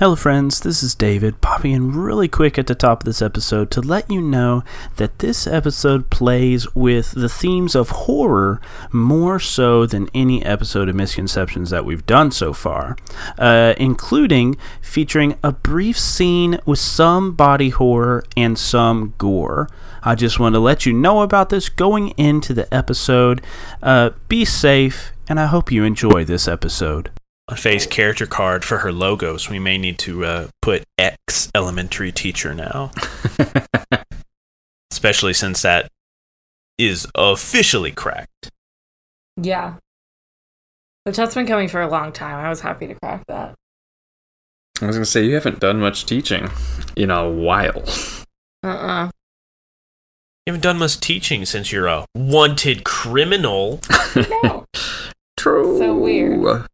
[0.00, 0.58] Hello, friends.
[0.58, 4.10] This is David popping in really quick at the top of this episode to let
[4.10, 4.64] you know
[4.96, 8.60] that this episode plays with the themes of horror
[8.90, 12.96] more so than any episode of Misconceptions that we've done so far,
[13.38, 19.68] uh, including featuring a brief scene with some body horror and some gore.
[20.02, 23.42] I just want to let you know about this going into the episode.
[23.80, 27.12] Uh, be safe, and I hope you enjoy this episode
[27.52, 29.50] face character card for her logos.
[29.50, 32.90] We may need to uh, put X elementary teacher now.
[34.90, 35.90] Especially since that
[36.78, 38.50] is officially cracked.
[39.36, 39.74] Yeah.
[41.04, 42.42] Which that's been coming for a long time.
[42.42, 43.54] I was happy to crack that.
[44.80, 46.48] I was gonna say you haven't done much teaching
[46.96, 47.84] in a while.
[48.62, 49.10] Uh uh
[50.46, 53.80] You haven't done much teaching since you're a wanted criminal.
[54.44, 54.64] No.
[55.36, 55.76] True.
[55.78, 56.66] So weird.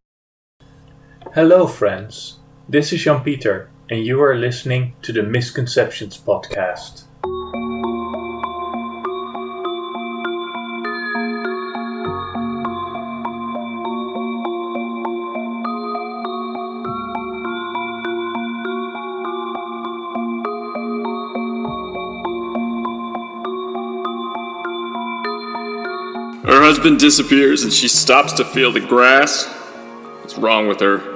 [1.33, 2.41] Hello, friends.
[2.69, 7.05] This is Jean Peter, and you are listening to the Misconceptions Podcast.
[26.45, 29.47] Her husband disappears and she stops to feel the grass.
[30.23, 31.10] What's wrong with her?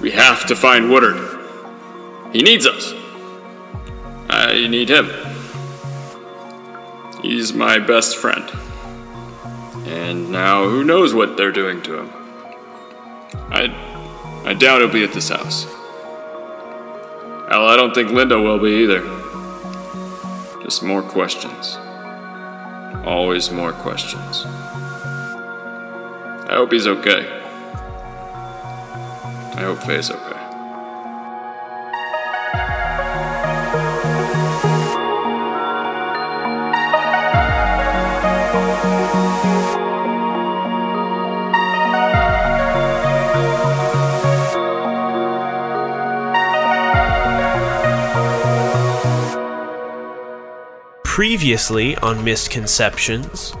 [0.00, 1.18] We have to find Woodard.
[2.32, 2.94] He needs us.
[4.30, 5.10] I need him.
[7.22, 8.50] He's my best friend.
[9.86, 12.10] And now who knows what they're doing to him?
[13.50, 13.74] I
[14.44, 15.64] I doubt he'll be at this house.
[17.50, 19.02] Hell, I don't think Linda will be either.
[20.62, 21.76] Just more questions.
[23.04, 24.44] Always more questions.
[26.48, 27.39] I hope he's okay.
[29.52, 30.40] I hope Faye's okay.
[51.04, 53.52] Previously on Misconceptions,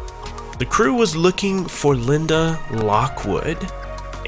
[0.58, 3.58] the crew was looking for Linda Lockwood.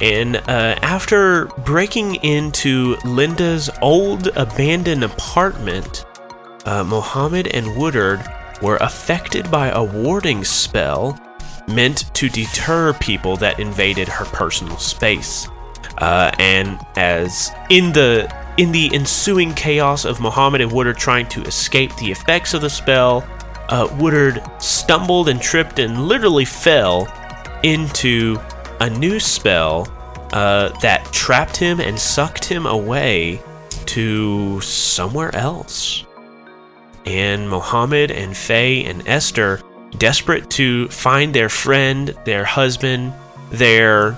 [0.03, 6.05] And uh, after breaking into Linda's old abandoned apartment,
[6.67, 8.21] uh, Mohammed and Woodard
[8.61, 11.19] were affected by a warding spell
[11.69, 15.49] meant to deter people that invaded her personal space.
[15.99, 21.43] Uh, and as in the in the ensuing chaos of Muhammad and Woodard trying to
[21.45, 23.25] escape the effects of the spell,
[23.69, 27.07] uh, Woodard stumbled and tripped and literally fell
[27.63, 28.39] into
[28.83, 29.87] a new spell
[30.33, 33.41] uh, that trapped him and sucked him away
[33.87, 36.05] to somewhere else.
[37.07, 39.61] And Mohammed and Faye and Esther,
[39.99, 43.13] desperate to find their friend, their husband,
[43.53, 44.17] their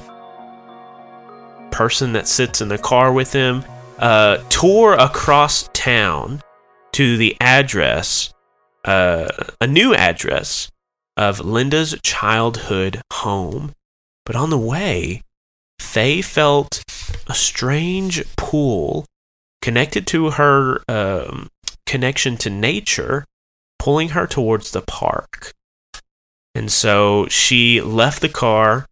[1.71, 3.63] person that sits in the car with them,
[3.99, 6.41] uh, tore across town
[6.93, 8.33] to the address,
[8.87, 9.29] uh,
[9.61, 10.71] a new address
[11.19, 13.75] of Linda's childhood home.
[14.27, 15.23] But on the way,
[15.79, 16.83] Faye felt
[17.27, 19.07] a strange pull
[19.61, 21.49] connected to her um,
[21.87, 23.25] connection to nature,
[23.79, 25.53] pulling her towards the park.
[26.55, 28.87] And so she left the car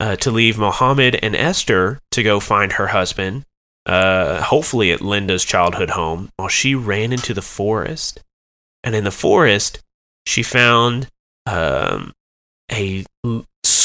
[0.00, 3.44] uh, to leave Mohammed and Esther to go find her husband
[3.86, 8.20] uh, hopefully at Linda's childhood home, while she ran into the forest.
[8.82, 9.80] And in the forest,
[10.26, 11.08] she found
[11.46, 12.12] um,
[12.70, 13.04] a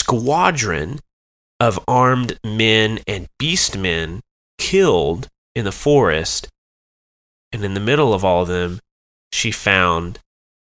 [0.01, 0.99] squadron
[1.59, 4.19] of armed men and beast men
[4.57, 6.47] killed in the forest.
[7.51, 8.79] And in the middle of all of them,
[9.31, 10.19] she found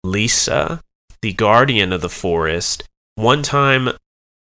[0.03, 0.81] Lisa,
[1.21, 2.83] the guardian of the forest,
[3.15, 3.89] one time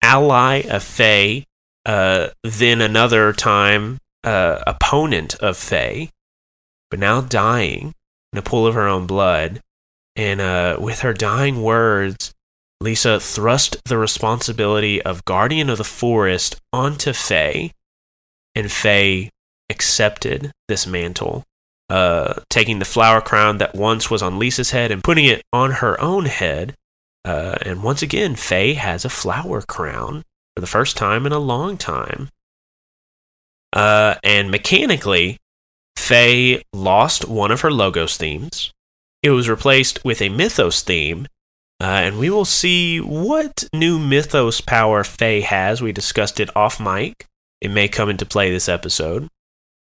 [0.03, 1.45] ally of Faye,
[1.85, 6.11] uh, then another time uh, opponent of Faye,
[6.91, 7.93] but now dying
[8.31, 9.61] in a pool of her own blood.
[10.16, 12.34] And uh, with her dying words,
[12.79, 17.72] Lisa thrust the responsibility of guardian of the forest onto Faye,
[18.53, 19.29] and Faye
[19.70, 21.44] accepted this mantle,
[21.90, 25.72] uh, taking the flower crown that once was on Lisa's head and putting it on
[25.72, 26.76] her own head.
[27.26, 30.24] Uh, and once again, Faye has a flower crown
[30.56, 32.29] for the first time in a long time.
[33.74, 35.38] Uh, and mechanically,
[35.97, 38.72] Faye lost one of her Logos themes.
[39.24, 41.28] It was replaced with a Mythos theme,
[41.79, 45.82] uh, and we will see what new Mythos power Faye has.
[45.82, 47.26] We discussed it off mic.
[47.62, 49.28] It may come into play this episode.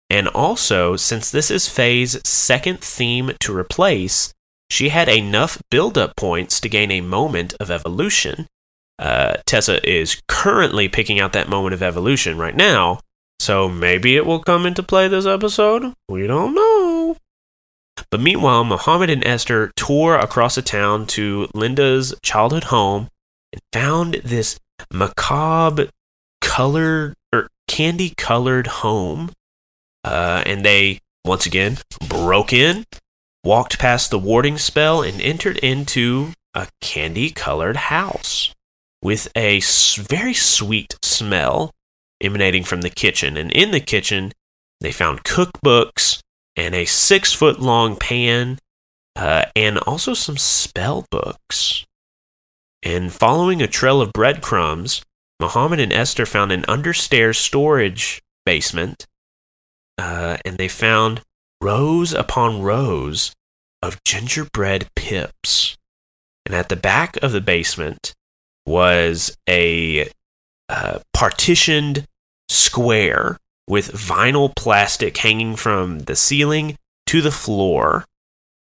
[0.09, 4.33] And also, since this is Faye's second theme to replace,
[4.69, 8.47] she had enough build-up points to gain a moment of evolution.
[8.99, 12.99] Uh, Tessa is currently picking out that moment of evolution right now,
[13.39, 15.93] so maybe it will come into play this episode.
[16.09, 16.86] We don't know.
[18.09, 23.09] But meanwhile, Mohammed and Esther tour across the town to Linda's childhood home
[23.51, 24.59] and found this
[24.91, 25.89] macabre
[26.41, 29.31] colored or candy colored home.
[30.03, 31.77] Uh, and they once again
[32.07, 32.85] broke in,
[33.43, 38.53] walked past the warding spell, and entered into a candy colored house
[39.01, 39.61] with a
[39.97, 41.71] very sweet smell
[42.21, 43.37] emanating from the kitchen.
[43.37, 44.31] And in the kitchen,
[44.79, 46.19] they found cookbooks
[46.57, 48.57] and a six foot long pan
[49.15, 51.85] uh, and also some spell books.
[52.83, 55.01] And following a trail of breadcrumbs,
[55.39, 59.05] Muhammad and Esther found an understairs storage basement,
[59.97, 61.21] uh, and they found
[61.61, 63.33] rows upon rows
[63.81, 65.77] of gingerbread pips.
[66.45, 68.13] And at the back of the basement
[68.65, 70.09] was a
[70.69, 72.05] uh, partitioned
[72.49, 73.37] square
[73.67, 76.75] with vinyl plastic hanging from the ceiling
[77.07, 78.05] to the floor.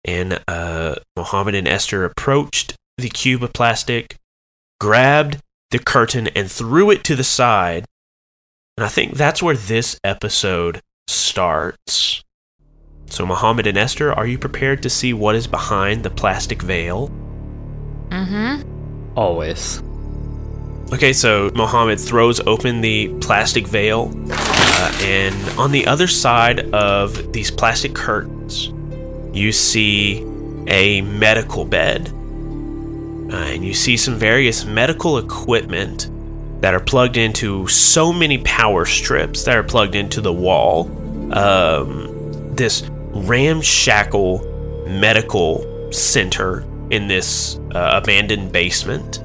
[0.04, 4.16] And uh, Mohammed and Esther approached the cube of plastic,
[4.80, 5.40] grabbed
[5.70, 7.86] the curtain, and threw it to the side.
[8.78, 12.24] And I think that's where this episode starts.
[13.08, 17.10] So, Mohammed and Esther, are you prepared to see what is behind the plastic veil?
[18.10, 19.18] Mm-hmm.
[19.18, 19.84] Always.
[20.94, 27.32] Okay, so Mohammed throws open the plastic veil, uh, and on the other side of
[27.32, 28.74] these plastic curtains,
[29.34, 30.20] you see
[30.68, 32.10] a medical bed.
[32.10, 36.10] Uh, and you see some various medical equipment
[36.60, 40.92] that are plugged into so many power strips that are plugged into the wall.
[41.34, 42.84] Um, this
[43.14, 49.24] ramshackle medical center in this uh, abandoned basement.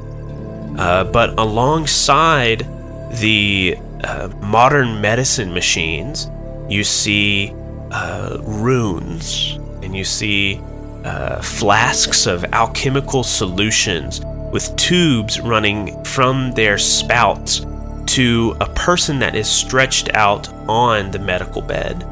[0.79, 2.67] Uh, but alongside
[3.13, 6.31] the uh, modern medicine machines,
[6.69, 7.55] you see
[7.91, 10.61] uh, runes and you see
[11.05, 14.21] uh, flasks of alchemical solutions
[14.53, 17.65] with tubes running from their spouts
[18.07, 22.07] to a person that is stretched out on the medical bed.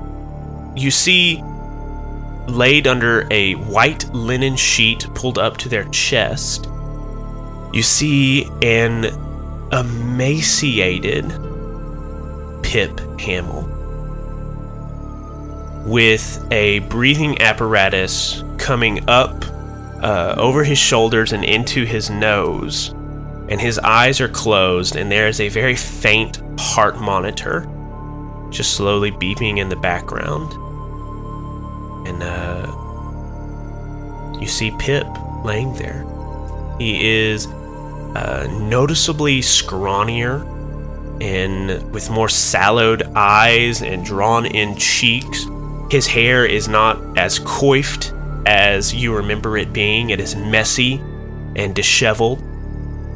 [0.76, 1.42] You see
[2.46, 6.68] laid under a white linen sheet pulled up to their chest
[7.74, 9.06] you see an
[9.72, 11.28] emaciated
[12.62, 13.68] Pip Hamill
[15.84, 19.44] with a breathing apparatus coming up
[20.04, 22.90] uh, over his shoulders and into his nose,
[23.48, 27.68] and his eyes are closed, and there is a very faint heart monitor
[28.50, 30.52] just slowly beeping in the background.
[32.06, 32.70] And uh,
[34.38, 35.08] you see Pip
[35.44, 36.06] laying there.
[36.78, 37.48] He is
[38.14, 40.50] uh, noticeably scrawnier
[41.20, 45.46] and with more sallowed eyes and drawn in cheeks.
[45.90, 48.12] His hair is not as coiffed
[48.46, 51.00] as you remember it being, it is messy
[51.56, 52.42] and disheveled.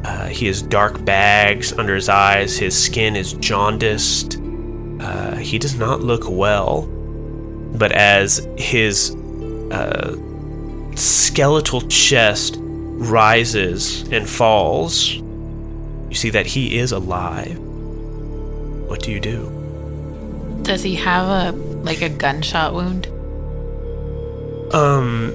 [0.03, 4.39] Uh, he has dark bags under his eyes, his skin is jaundiced.
[4.99, 6.83] Uh, he does not look well,
[7.75, 9.15] but as his
[9.71, 10.15] uh,
[10.95, 12.57] skeletal chest
[12.99, 17.57] rises and falls, you see that he is alive.
[17.57, 19.55] What do you do?
[20.63, 23.07] Does he have a like a gunshot wound?
[24.73, 25.33] Um,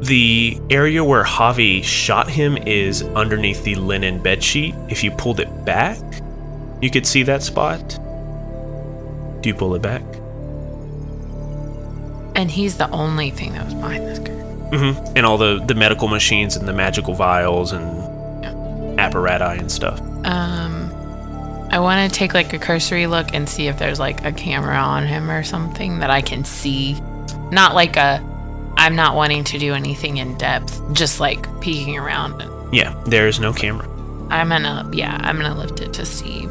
[0.00, 4.90] the area where Javi shot him is underneath the linen bedsheet.
[4.90, 5.98] If you pulled it back,
[6.80, 7.98] you could see that spot.
[9.42, 10.02] Do you pull it back?
[12.36, 14.47] And he's the only thing that was behind this curtain.
[14.70, 15.16] Mm-hmm.
[15.16, 20.00] And all the the medical machines and the magical vials and apparatus and stuff.
[20.24, 20.92] Um,
[21.70, 24.76] I want to take like a cursory look and see if there's like a camera
[24.76, 27.00] on him or something that I can see.
[27.50, 28.24] Not like a.
[28.76, 32.40] I'm not wanting to do anything in depth, just like peeking around.
[32.40, 33.88] And Yeah, there is no camera.
[34.30, 36.46] I'm gonna, yeah, I'm gonna lift it to see.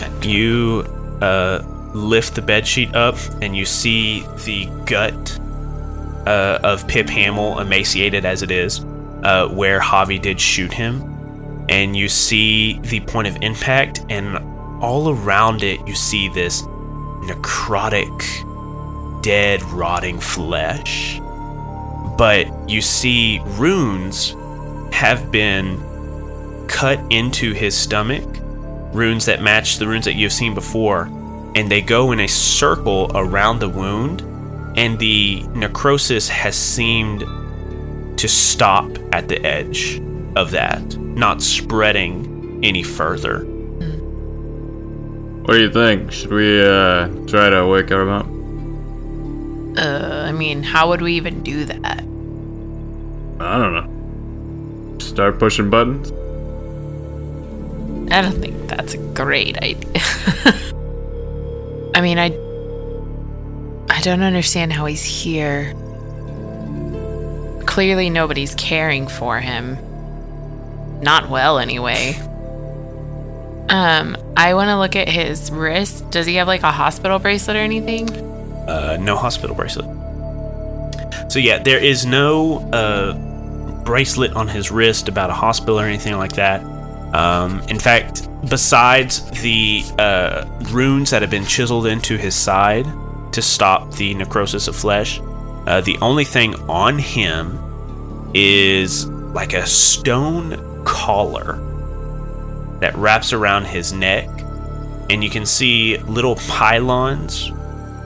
[0.00, 0.84] Like, You
[1.22, 1.62] uh,
[1.94, 5.38] lift the bedsheet up and you see the gut
[6.26, 8.84] uh, of Pip Hamill, emaciated as it is,
[9.22, 11.02] uh, where Javi did shoot him.
[11.68, 14.36] And you see the point of impact, and
[14.82, 18.12] all around it, you see this necrotic,
[19.22, 21.20] dead, rotting flesh.
[22.18, 24.34] But you see runes
[24.92, 25.82] have been
[26.68, 28.24] cut into his stomach
[28.94, 31.10] runes that match the runes that you've seen before.
[31.56, 34.22] and they go in a circle around the wound,
[34.76, 37.20] and the necrosis has seemed
[38.18, 40.00] to stop at the edge
[40.36, 43.44] of that, not spreading any further.
[45.44, 46.10] What do you think?
[46.10, 48.26] Should we uh, try to wake her up?
[49.76, 52.00] Uh, I mean, how would we even do that?
[53.40, 54.98] I don't know.
[55.00, 56.12] Start pushing buttons?
[58.10, 59.90] I don't think that's a great idea.
[61.94, 62.30] I mean, I
[63.94, 65.72] I don't understand how he's here.
[67.64, 69.78] Clearly nobody's caring for him.
[71.00, 72.16] Not well anyway.
[73.68, 76.10] Um, I want to look at his wrist.
[76.10, 78.10] Does he have like a hospital bracelet or anything?
[78.68, 79.86] Uh, no hospital bracelet.
[81.30, 83.12] So yeah, there is no uh,
[83.84, 86.64] bracelet on his wrist about a hospital or anything like that.
[87.14, 92.86] Um, in fact, besides the uh, runes that have been chiseled into his side
[93.34, 95.20] to stop the necrosis of flesh,
[95.66, 97.58] uh, the only thing on him
[98.34, 101.60] is like a stone collar
[102.80, 104.28] that wraps around his neck,
[105.10, 107.50] and you can see little pylons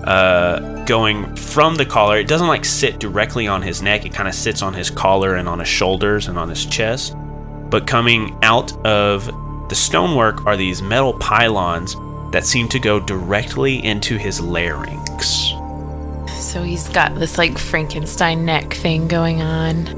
[0.04, 2.18] uh, going from the collar.
[2.18, 4.06] It doesn't like sit directly on his neck.
[4.06, 7.14] It kind of sits on his collar and on his shoulders and on his chest.
[7.68, 9.26] But coming out of
[9.68, 11.94] the stonework are these metal pylons
[12.32, 15.52] that seem to go directly into his larynx.
[16.40, 19.88] So he's got this like Frankenstein neck thing going on.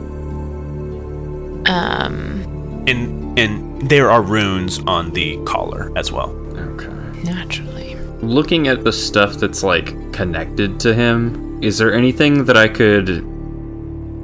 [1.66, 6.30] Um, And and there are runes on the collar as well.
[6.56, 6.88] Okay.
[7.22, 7.96] naturally.
[8.22, 13.24] Looking at the stuff that's like connected to him, is there anything that I could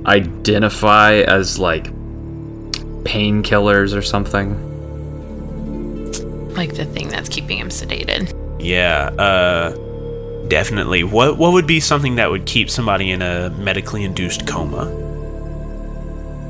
[0.06, 1.92] identify as like
[3.04, 4.54] painkillers or something?
[6.56, 8.32] Like the thing that's keeping him sedated.
[8.58, 9.70] Yeah, uh
[10.48, 11.04] definitely.
[11.04, 15.04] What what would be something that would keep somebody in a medically induced coma?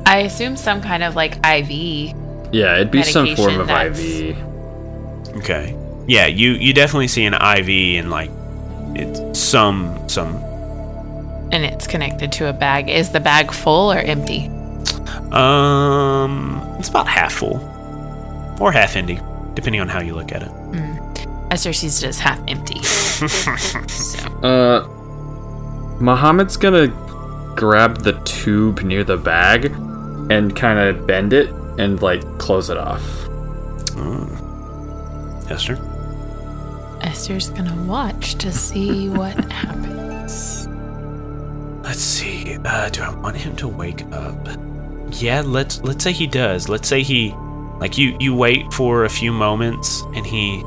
[0.06, 1.70] I assume some kind of like IV.
[2.52, 4.36] Yeah, it'd be some form of that's- IV.
[5.38, 5.76] Okay.
[6.06, 8.30] Yeah, you you definitely see an IV and like
[8.94, 10.36] it's some some
[11.52, 12.88] and it's connected to a bag.
[12.88, 14.50] Is the bag full or empty?
[15.32, 17.56] um it's about half full
[18.60, 19.18] or half empty
[19.56, 20.50] depending on how you look at it.
[21.50, 22.80] Esther sees it as half empty.
[23.88, 24.86] so, Uh,
[26.00, 26.88] Muhammad's gonna
[27.56, 29.66] grab the tube near the bag
[30.30, 31.48] and kind of bend it
[31.78, 33.02] and like close it off.
[35.50, 35.78] Esther?
[37.02, 40.66] Esther's gonna watch to see what happens.
[41.84, 42.58] Let's see.
[42.64, 44.34] Uh, do I want him to wake up?
[45.12, 46.68] Yeah, let's let's say he does.
[46.68, 47.32] Let's say he
[47.78, 50.64] like you you wait for a few moments and he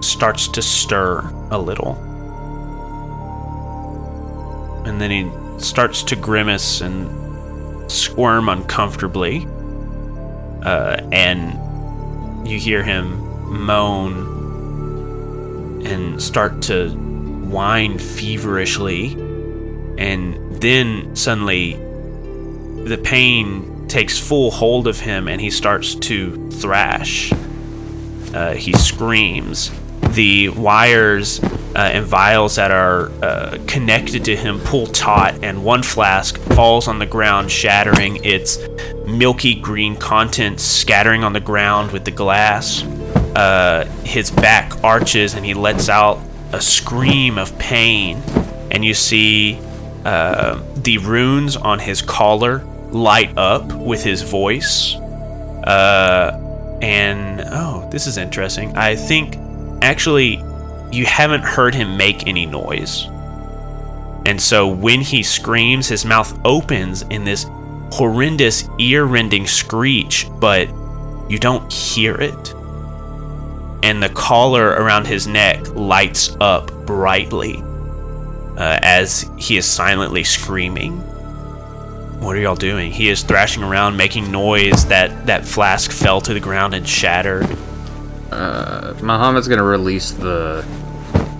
[0.00, 1.20] starts to stir
[1.50, 1.94] a little.
[4.86, 9.46] And then he starts to grimace and squirm uncomfortably.
[10.64, 14.34] Uh, and you hear him moan
[15.86, 19.12] and start to whine feverishly
[19.98, 21.74] and then suddenly
[22.84, 27.32] the pain takes full hold of him and he starts to thrash.
[28.34, 29.70] Uh, he screams.
[30.10, 35.82] The wires uh, and vials that are uh, connected to him pull taut, and one
[35.82, 38.58] flask falls on the ground, shattering its
[39.06, 42.82] milky green contents, scattering on the ground with the glass.
[43.36, 46.18] Uh, his back arches and he lets out
[46.52, 48.16] a scream of pain,
[48.70, 49.58] and you see
[50.06, 54.94] uh, the runes on his collar light up with his voice.
[55.64, 58.76] Uh, and oh, this is interesting.
[58.76, 59.36] I think
[59.82, 60.42] actually
[60.92, 63.06] you haven't heard him make any noise.
[64.26, 67.46] And so when he screams, his mouth opens in this
[67.92, 70.68] horrendous ear rending screech, but
[71.28, 72.54] you don't hear it.
[73.84, 77.62] And the collar around his neck lights up brightly
[78.56, 81.02] uh, as he is silently screaming.
[82.20, 82.90] What are y'all doing?
[82.90, 84.86] He is thrashing around, making noise.
[84.86, 87.46] That that flask fell to the ground and shattered.
[88.32, 90.64] Uh, Muhammad's gonna release the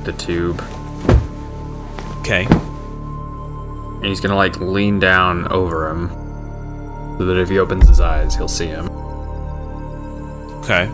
[0.05, 0.63] the tube,
[2.21, 2.47] Okay.
[2.47, 6.09] and he's gonna like lean down over him,
[7.19, 8.89] so that if he opens his eyes, he'll see him.
[10.63, 10.89] Okay.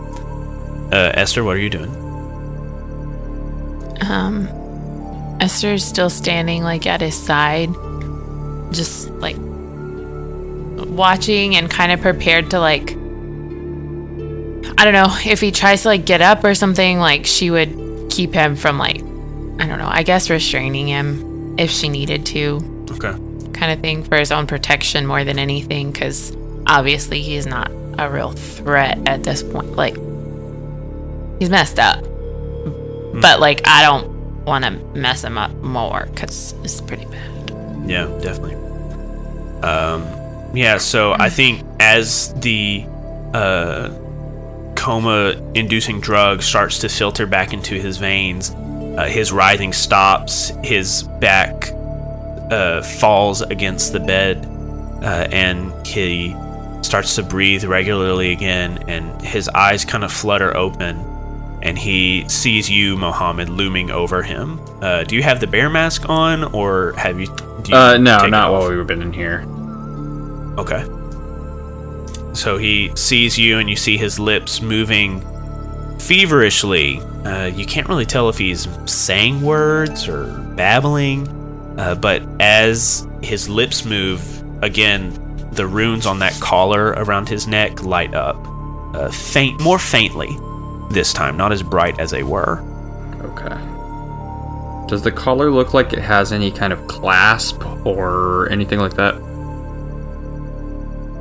[0.91, 1.91] Uh, Esther, what are you doing?
[4.01, 4.47] Um,
[5.39, 7.69] Esther's still standing like at his side,
[8.71, 9.37] just like
[10.95, 12.91] watching and kind of prepared to like.
[14.75, 16.99] I don't know if he tries to like get up or something.
[16.99, 21.69] Like she would keep him from like I don't know, I guess restraining him if
[21.69, 22.59] she needed to,
[22.91, 23.11] Okay.
[23.53, 26.35] kind of thing, for his own protection more than anything, because
[26.65, 29.75] obviously he's not a real threat at this point.
[29.75, 29.93] Like,
[31.39, 32.01] he's messed up.
[33.21, 37.51] But, like, I don't want to mess him up more because it's pretty bad.
[37.87, 38.55] Yeah, definitely.
[39.61, 40.01] Um,
[40.53, 42.85] yeah, so I think as the
[43.33, 43.89] uh,
[44.75, 51.03] coma inducing drug starts to filter back into his veins, uh, his writhing stops, his
[51.19, 51.71] back
[52.51, 54.45] uh, falls against the bed,
[55.01, 56.35] uh, and he
[56.81, 61.09] starts to breathe regularly again, and his eyes kind of flutter open.
[61.63, 64.59] And he sees you, Mohammed, looming over him.
[64.81, 67.27] Uh, do you have the bear mask on, or have you?
[67.27, 69.45] Do you Uh, no, not while we've been in here.
[70.57, 70.83] Okay.
[72.33, 75.21] So he sees you, and you see his lips moving
[75.99, 76.99] feverishly.
[77.25, 81.27] Uh, you can't really tell if he's saying words or babbling,
[81.79, 85.19] uh, but as his lips move, again,
[85.53, 88.35] the runes on that collar around his neck light up,
[88.95, 90.37] uh, faint, more faintly
[90.91, 92.59] this time, not as bright as they were.
[93.21, 93.55] Okay.
[94.87, 99.15] Does the collar look like it has any kind of clasp or anything like that?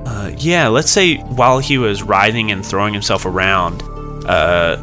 [0.06, 3.82] Uh, yeah, let's say while he was writhing and throwing himself around,
[4.26, 4.82] uh,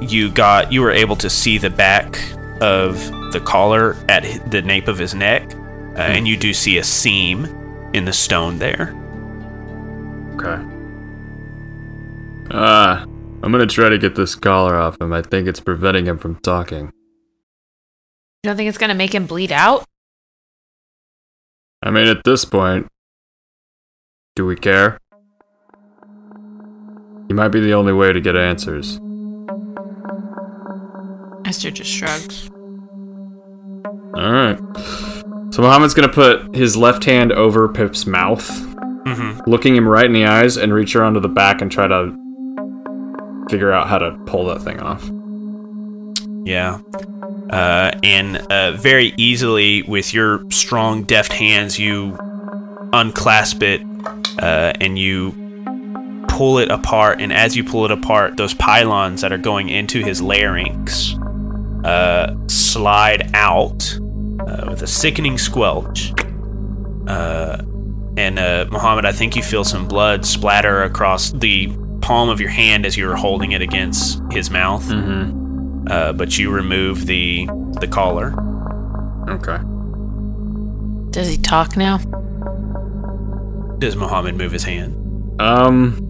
[0.00, 2.18] you got you were able to see the back
[2.60, 2.98] of
[3.32, 5.54] the collar at the nape of his neck,
[5.94, 7.44] uh, and you do see a seam
[7.94, 8.94] in the stone there.
[10.34, 10.62] Okay.
[12.50, 13.02] Ah,
[13.42, 15.12] I'm gonna try to get this collar off him.
[15.12, 16.92] I think it's preventing him from talking.
[18.46, 19.84] You don't think it's going to make him bleed out?
[21.82, 22.86] I mean, at this point,
[24.36, 24.98] do we care?
[27.28, 29.00] He might be the only way to get answers.
[31.44, 32.48] Esther just shrugs.
[34.16, 34.58] Alright.
[35.52, 38.48] So Muhammad's gonna put his left hand over Pip's mouth,
[39.06, 39.48] Mm-hmm.
[39.48, 42.12] looking him right in the eyes, and reach around to the back and try to
[43.48, 45.08] figure out how to pull that thing off.
[46.44, 46.80] Yeah.
[47.48, 52.18] Uh, and uh, very easily, with your strong, deft hands, you
[52.92, 53.82] unclasp it
[54.40, 55.32] uh, and you
[56.28, 57.20] pull it apart.
[57.20, 61.14] And as you pull it apart, those pylons that are going into his larynx
[61.84, 63.98] uh, slide out
[64.46, 66.12] uh, with a sickening squelch.
[67.06, 67.62] Uh,
[68.16, 71.68] and uh, Mohammed, I think you feel some blood splatter across the
[72.00, 75.88] palm of your hand as you're holding it against his mouth Mm-hmm.
[75.90, 77.48] uh, but you remove the
[77.80, 78.32] the collar.
[79.28, 79.58] Okay.
[81.10, 81.98] Does he talk now?
[83.78, 85.40] Does Muhammad move his hand?
[85.40, 86.02] Um,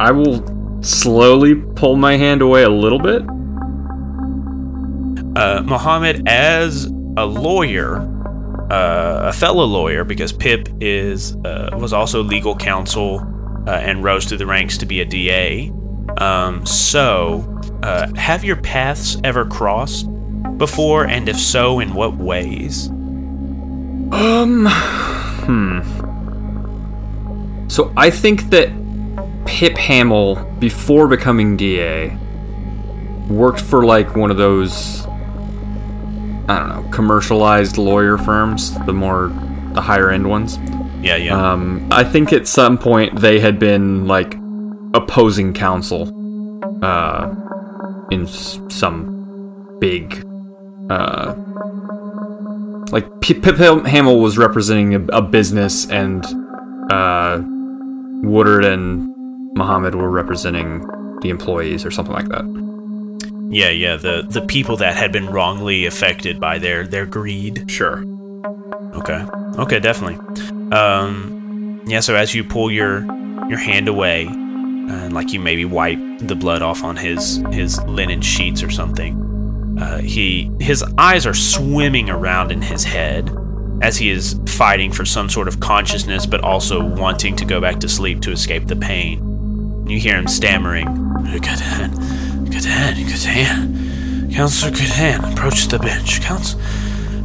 [0.00, 3.22] I will slowly pull my hand away a little bit.
[5.36, 7.98] Uh, Muhammad, as a lawyer,
[8.70, 13.20] uh, a fellow lawyer, because Pip is uh, was also legal counsel
[13.66, 15.72] uh, and rose through the ranks to be a DA.
[16.16, 20.08] Um, so, uh, have your paths ever crossed
[20.58, 22.88] before, and if so, in what ways?
[24.10, 26.07] Um, hmm.
[27.78, 28.70] So I think that
[29.46, 32.08] Pip Hamill, before becoming DA,
[33.30, 39.28] worked for like one of those, I don't know, commercialized lawyer firms, the more,
[39.74, 40.58] the higher end ones.
[41.02, 41.52] Yeah, yeah.
[41.52, 44.34] Um, I think at some point they had been like
[44.92, 46.08] opposing counsel,
[46.82, 47.32] uh,
[48.10, 50.26] in s- some big,
[50.90, 51.32] uh,
[52.90, 56.26] like Pip Ham- Hamill was representing a, a business, and
[56.90, 57.40] uh,
[58.22, 59.08] Woodard and
[59.56, 60.80] Muhammad were representing
[61.22, 62.44] the employees or something like that.
[63.50, 63.96] yeah, yeah.
[63.96, 67.70] The the people that had been wrongly affected by their their greed.
[67.70, 68.04] Sure.
[68.94, 69.24] Okay.
[69.58, 70.18] Okay, definitely.
[70.72, 72.00] Um, yeah.
[72.00, 73.04] So as you pull your
[73.48, 78.20] your hand away, and like you maybe wipe the blood off on his his linen
[78.20, 83.30] sheets or something, uh, he his eyes are swimming around in his head
[83.80, 87.78] as he is fighting for some sort of consciousness, but also wanting to go back
[87.80, 89.86] to sleep to escape the pain.
[89.88, 90.86] You hear him stammering,
[91.24, 91.94] "Good-hand,
[92.50, 96.60] Good-hand, Good-hand, Counsel Good-hand, approach the bench, Counsel."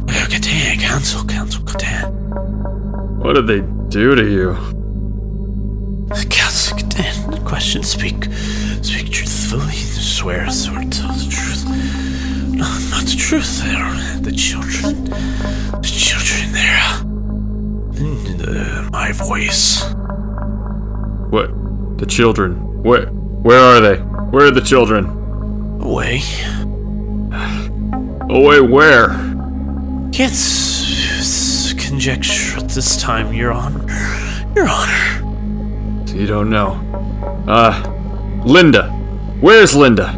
[0.06, 2.14] Good-hand, Counsel, Counsel, Good-hand.
[3.18, 4.56] What did they do to you?
[6.30, 8.28] Counsel Good-hand, question, speak,
[8.82, 11.64] speak truthfully, swear, swear, tell the truth.
[12.50, 16.23] No, not the truth, they're the children, the children,
[16.74, 19.84] they're, in the, my voice.
[21.30, 21.98] What?
[21.98, 22.82] The children?
[22.82, 23.06] Where?
[23.06, 23.96] Where are they?
[23.96, 25.06] Where are the children?
[25.80, 26.22] Away.
[28.30, 29.08] Away wait, where?
[30.12, 30.82] It's,
[31.18, 33.84] it's conjecture at this time, Your Honor.
[34.56, 36.06] Your Honor.
[36.06, 36.80] So you don't know.
[37.46, 38.90] Uh, Linda.
[39.40, 40.12] Where's Linda?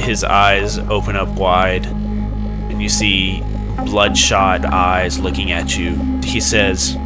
[0.00, 3.42] His eyes open up wide, and you see
[3.84, 5.94] bloodshot eyes looking at you.
[6.22, 6.96] He says,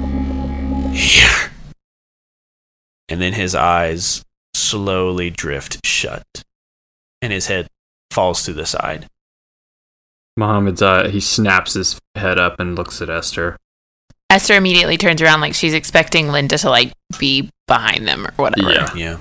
[0.93, 1.51] Here.
[3.09, 4.23] And then his eyes
[4.55, 6.25] slowly drift shut,
[7.23, 7.69] and his head
[8.11, 9.07] falls to the side.
[10.37, 13.57] Mohammed's uh, he snaps his head up and looks at Esther.
[14.31, 18.71] Esther immediately turns around like she's expecting Linda to like be behind them or whatever.
[18.71, 18.95] Yeah.
[18.95, 19.19] Yeah.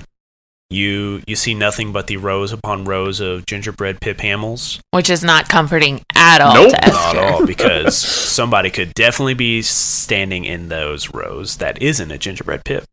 [0.70, 4.80] You you see nothing but the rows upon rows of gingerbread Pip Hamills.
[4.90, 6.70] Which is not comforting at all Nope.
[6.72, 12.10] to Not at all, because somebody could definitely be standing in those rows that isn't
[12.10, 12.84] a gingerbread pip.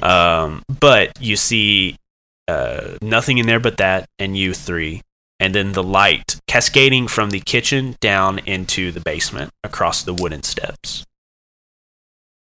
[0.00, 1.96] Um, but you see
[2.46, 5.02] uh, nothing in there but that and you three,
[5.40, 10.44] and then the light cascading from the kitchen down into the basement across the wooden
[10.44, 11.04] steps.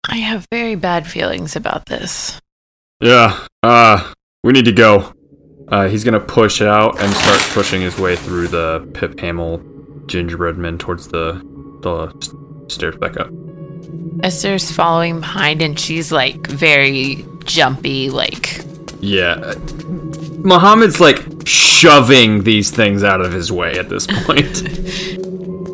[0.08, 2.40] I have very bad feelings about this.
[3.00, 5.14] Yeah, uh, we need to go.
[5.70, 9.62] Uh, he's gonna push out and start pushing his way through the Pip Hamill
[10.06, 11.34] gingerbread men towards the
[11.82, 13.30] the stairs back up.
[14.24, 18.60] Esther's following behind and she's like very jumpy, like
[19.02, 19.54] Yeah,
[20.40, 24.64] Mohammed's like shoving these things out of his way at this point.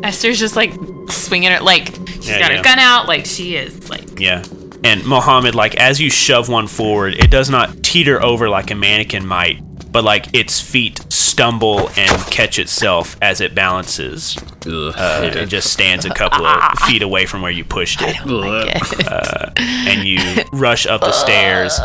[0.04, 0.72] Esther's just like
[1.08, 2.56] swinging her, like she's Yeah, got yeah.
[2.58, 4.42] her gun out, like she is like Yeah.
[4.82, 8.74] And Mohammed, like as you shove one forward, it does not teeter over like a
[8.74, 9.60] mannequin might,
[9.92, 14.36] but like its feet stumble and catch itself as it balances.
[14.66, 15.46] Ugh, Uh, it it.
[15.48, 18.24] just stands a couple of feet away from where you pushed it.
[18.26, 19.06] like it.
[19.06, 20.18] Uh, and you
[20.52, 21.78] rush up the stairs.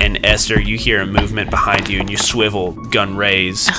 [0.00, 3.70] And Esther, you hear a movement behind you, and you swivel, gun raised.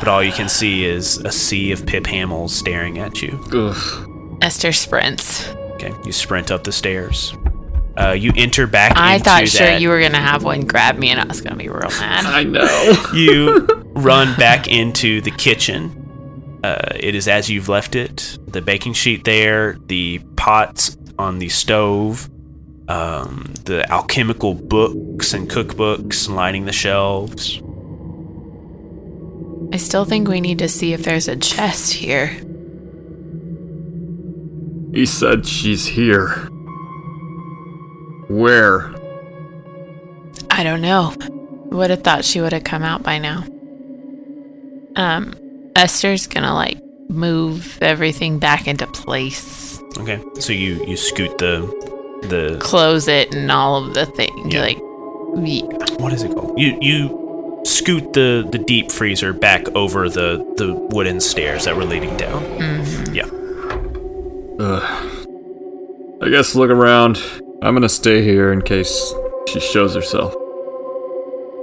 [0.00, 3.38] But all you can see is a sea of Pip Hamills staring at you.
[3.52, 4.38] Ugh.
[4.42, 5.48] Esther sprints.
[5.84, 7.34] Okay, you sprint up the stairs.
[7.96, 9.80] Uh, you enter back I into thought sure that.
[9.80, 12.24] you were gonna have one grab me and I was gonna be real mad.
[12.26, 13.04] I know.
[13.14, 16.00] you run back into the kitchen.
[16.64, 18.38] Uh, it is as you've left it.
[18.48, 22.28] The baking sheet there, the pots on the stove,
[22.88, 27.60] um, the alchemical books and cookbooks lining the shelves.
[29.72, 32.36] I still think we need to see if there's a chest here.
[34.94, 36.30] He said she's here.
[38.28, 38.94] Where?
[40.50, 41.14] I don't know.
[41.70, 43.44] Would have thought she would have come out by now.
[44.96, 45.34] Um,
[45.74, 46.78] Esther's gonna like
[47.08, 49.64] move everything back into place,
[49.98, 51.60] Okay, so you you scoot the
[52.22, 54.52] the close it, and all of the things.
[54.52, 54.60] Yeah.
[54.60, 55.94] Like, yeah.
[56.02, 56.58] what is it called?
[56.58, 61.84] You you scoot the the deep freezer back over the the wooden stairs that were
[61.84, 62.42] leading down.
[62.60, 62.83] Yeah.
[64.64, 65.26] Ugh.
[66.22, 67.22] I guess look around.
[67.62, 69.12] I'm gonna stay here in case
[69.48, 70.34] she shows herself.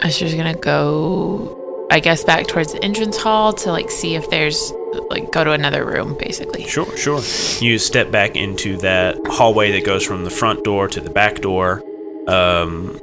[0.04, 4.72] Esther's gonna go, I guess, back towards the entrance hall to like see if there's
[5.10, 6.68] like go to another room, basically.
[6.68, 7.22] Sure, sure.
[7.60, 11.42] You step back into that hallway that goes from the front door to the back
[11.42, 11.82] door.
[12.28, 13.00] Um,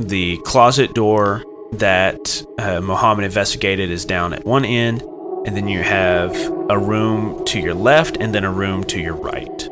[0.00, 5.02] the closet door that uh, Mohammed investigated is down at one end,
[5.46, 6.34] and then you have
[6.68, 9.68] a room to your left and then a room to your right.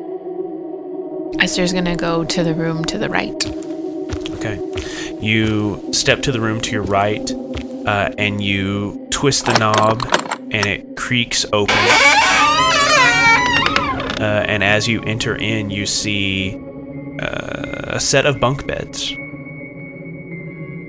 [1.40, 3.44] Esther's gonna go to the room to the right.
[4.36, 4.60] Okay.
[5.20, 7.28] You step to the room to your right,
[7.86, 10.06] uh, and you twist the knob,
[10.52, 11.76] and it creaks open.
[14.20, 16.56] Uh, and as you enter in, you see
[17.20, 19.12] uh, a set of bunk beds,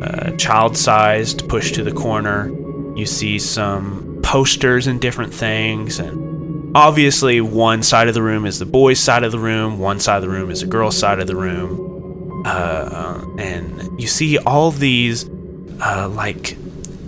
[0.03, 2.49] uh, child-sized, pushed to the corner.
[2.95, 8.59] You see some posters and different things, and obviously, one side of the room is
[8.59, 11.19] the boys' side of the room, one side of the room is the girls' side
[11.19, 12.43] of the room.
[12.45, 15.29] Uh, and you see all these
[15.79, 16.57] uh, like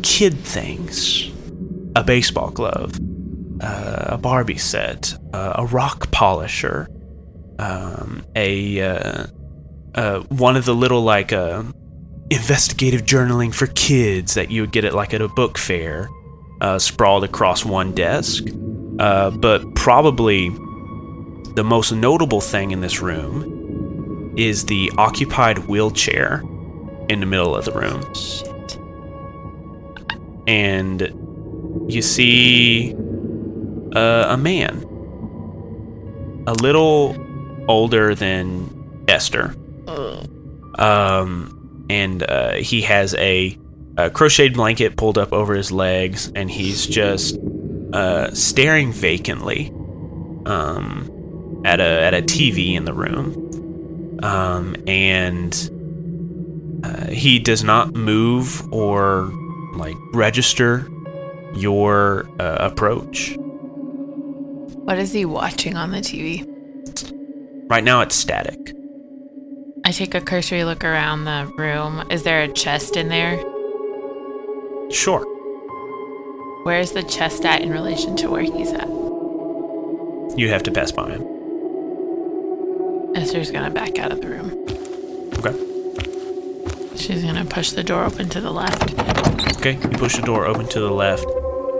[0.04, 1.30] kid things.
[1.98, 2.98] A baseball glove
[3.60, 6.88] uh, a barbie set uh, a rock polisher
[7.60, 9.26] um, a uh,
[9.96, 11.34] uh, one of the little like
[12.30, 16.08] investigative journaling for kids that you would get at like at a book fair
[16.62, 18.44] uh, sprawled across one desk
[19.00, 20.50] uh, but probably
[21.54, 26.44] the most notable thing in this room is the occupied wheelchair
[27.10, 28.02] in the middle of the room.
[30.48, 32.96] And you see
[33.96, 34.84] uh, a man,
[36.48, 37.16] a little
[37.68, 39.56] older than Esther.
[40.80, 43.58] Um, and uh, he has a,
[43.98, 47.38] a crocheted blanket pulled up over his legs, and he's just
[47.94, 49.72] uh, staring vacantly
[50.46, 55.72] um, at a at a TV in the room, um, and
[56.84, 59.34] uh, he does not move or
[59.74, 60.88] like register
[61.56, 63.36] your uh, approach.
[63.38, 66.46] What is he watching on the TV?
[67.70, 68.74] Right now, it's static.
[69.84, 72.06] I take a cursory look around the room.
[72.10, 73.44] Is there a chest in there?
[74.90, 75.26] Sure.
[76.64, 78.88] Where is the chest at in relation to where he's at?
[80.38, 81.26] You have to pass by him.
[83.16, 84.52] Esther's gonna back out of the room.
[85.40, 85.56] Okay.
[86.96, 89.00] She's gonna push the door open to the left.
[89.58, 89.74] Okay.
[89.74, 91.26] You push the door open to the left,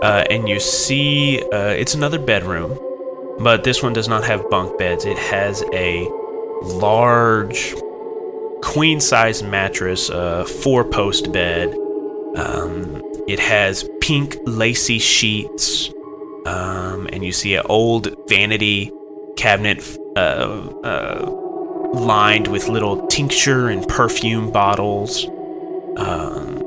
[0.02, 2.78] uh, and you see uh, it's another bedroom,
[3.40, 5.04] but this one does not have bunk beds.
[5.04, 6.08] It has a
[6.62, 7.74] large
[8.62, 11.74] queen size mattress, a four post bed.
[12.38, 15.90] Um, it has pink lacy sheets,
[16.46, 18.92] um, and you see an old vanity
[19.36, 19.82] cabinet
[20.16, 20.20] uh,
[20.84, 21.30] uh,
[21.94, 25.26] lined with little tincture and perfume bottles.
[25.96, 26.64] Um,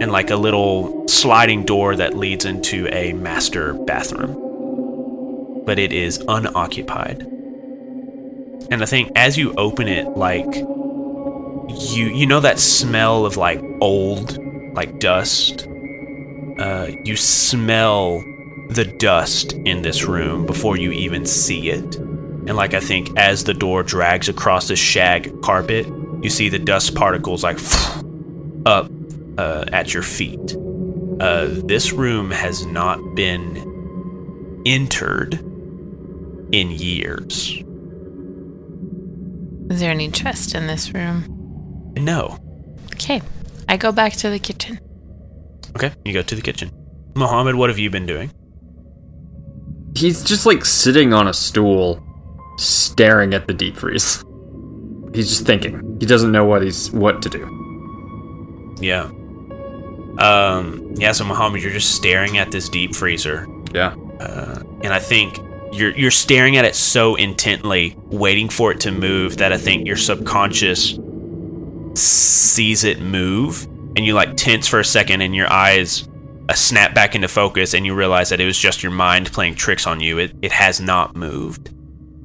[0.00, 5.62] and like a little sliding door that leads into a master bathroom.
[5.64, 7.22] But it is unoccupied.
[8.70, 10.52] And I think as you open it, like
[11.68, 14.38] you you know that smell of like old,
[14.74, 15.66] like dust.
[16.58, 18.22] Uh, you smell
[18.68, 21.96] the dust in this room before you even see it.
[21.96, 25.86] And like I think as the door drags across the shag carpet,
[26.22, 27.58] you see the dust particles like
[28.66, 28.90] up
[29.38, 30.56] uh, at your feet.
[31.20, 35.34] Uh, this room has not been entered
[36.52, 37.62] in years.
[39.70, 41.33] Is there any chest in this room?
[41.96, 42.38] No.
[42.94, 43.20] Okay.
[43.68, 44.78] I go back to the kitchen.
[45.76, 46.70] Okay, you go to the kitchen.
[47.16, 48.30] Mohammed, what have you been doing?
[49.96, 52.02] He's just like sitting on a stool,
[52.58, 54.22] staring at the deep freeze.
[55.14, 55.96] He's just thinking.
[56.00, 58.76] He doesn't know what he's what to do.
[58.80, 59.10] Yeah.
[60.18, 60.92] Um.
[60.96, 61.12] Yeah.
[61.12, 63.94] So Mohammed, you're just staring at this deep freezer, Yeah.
[64.20, 65.38] uh, and I think
[65.72, 69.86] you're you're staring at it so intently, waiting for it to move that I think
[69.86, 70.98] your subconscious
[71.94, 73.64] sees it move,
[73.96, 76.08] and you like tense for a second, and your eyes
[76.48, 79.54] uh, snap back into focus, and you realize that it was just your mind playing
[79.54, 80.18] tricks on you.
[80.18, 81.70] It it has not moved,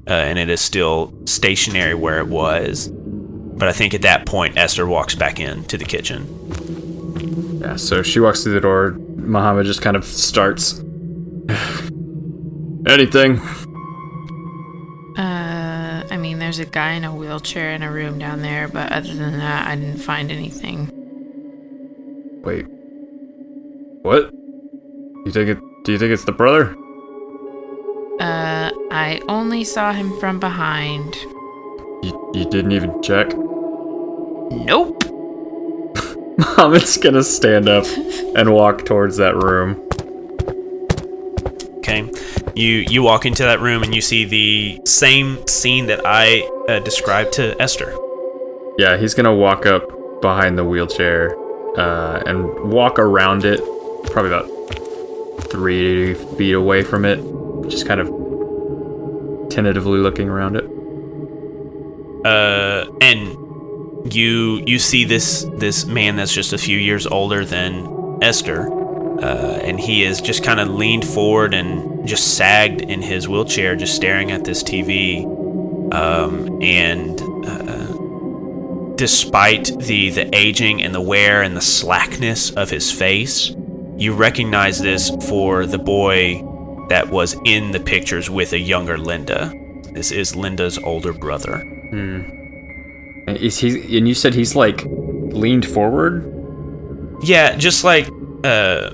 [0.07, 2.89] uh, and it is still stationary where it was.
[2.89, 7.59] But I think at that point, Esther walks back into the kitchen.
[7.61, 7.75] Yeah.
[7.75, 8.91] So she walks through the door.
[9.17, 10.79] Muhammad just kind of starts.
[12.87, 13.41] Anything?
[16.49, 19.67] There's a guy in a wheelchair in a room down there, but other than that,
[19.67, 20.89] I didn't find anything.
[22.43, 22.65] Wait.
[24.01, 24.31] What?
[24.33, 25.59] You think it?
[25.83, 26.75] Do you think it's the brother?
[28.19, 31.15] Uh, I only saw him from behind.
[32.01, 33.27] You, you didn't even check.
[33.37, 35.03] Nope.
[36.39, 37.85] Muhammad's gonna stand up
[38.35, 39.87] and walk towards that room.
[41.89, 42.07] Okay,
[42.53, 46.79] you you walk into that room and you see the same scene that I uh,
[46.79, 47.97] described to Esther.
[48.77, 51.35] Yeah, he's gonna walk up behind the wheelchair
[51.79, 53.59] uh, and walk around it,
[54.11, 54.47] probably about
[55.49, 57.17] three feet away from it,
[57.69, 60.65] just kind of tentatively looking around it.
[62.23, 68.19] Uh, and you you see this this man that's just a few years older than
[68.21, 68.69] Esther,
[69.21, 73.75] uh, and he is just kind of leaned forward and just sagged in his wheelchair,
[73.75, 75.25] just staring at this TV.
[75.93, 82.91] Um, and uh, despite the the aging and the wear and the slackness of his
[82.91, 83.53] face,
[83.97, 86.43] you recognize this for the boy
[86.89, 89.53] that was in the pictures with a younger Linda.
[89.93, 91.55] This is Linda's older brother.
[93.27, 93.97] And Is he?
[93.97, 96.23] And you said he's like leaned forward.
[97.23, 98.07] Yeah, just like
[98.43, 98.91] uh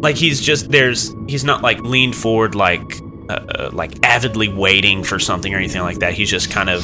[0.00, 5.02] like he's just there's he's not like leaned forward like uh, uh, like avidly waiting
[5.04, 6.14] for something or anything like that.
[6.14, 6.82] He's just kind of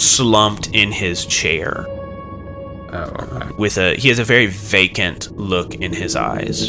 [0.00, 1.84] slumped in his chair
[2.90, 3.48] Oh, okay.
[3.58, 6.68] with a he has a very vacant look in his eyes.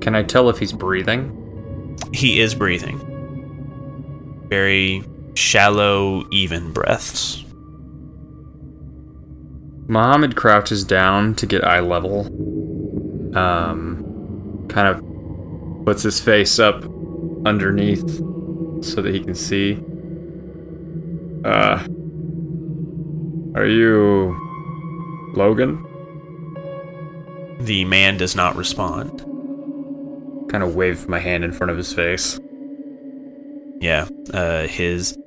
[0.00, 1.96] Can I tell if he's breathing?
[2.12, 3.00] He is breathing.
[4.48, 5.02] Very
[5.34, 7.44] shallow even breaths.
[9.88, 12.28] Muhammad crouches down to get eye level.
[13.34, 16.84] Um, kind of puts his face up
[17.44, 18.18] underneath
[18.84, 19.78] so that he can see.
[21.44, 21.84] Uh,
[23.54, 24.36] are you
[25.34, 25.86] Logan?
[27.60, 29.20] The man does not respond.
[30.50, 32.40] Kind of waved my hand in front of his face.
[33.80, 35.18] Yeah, uh, his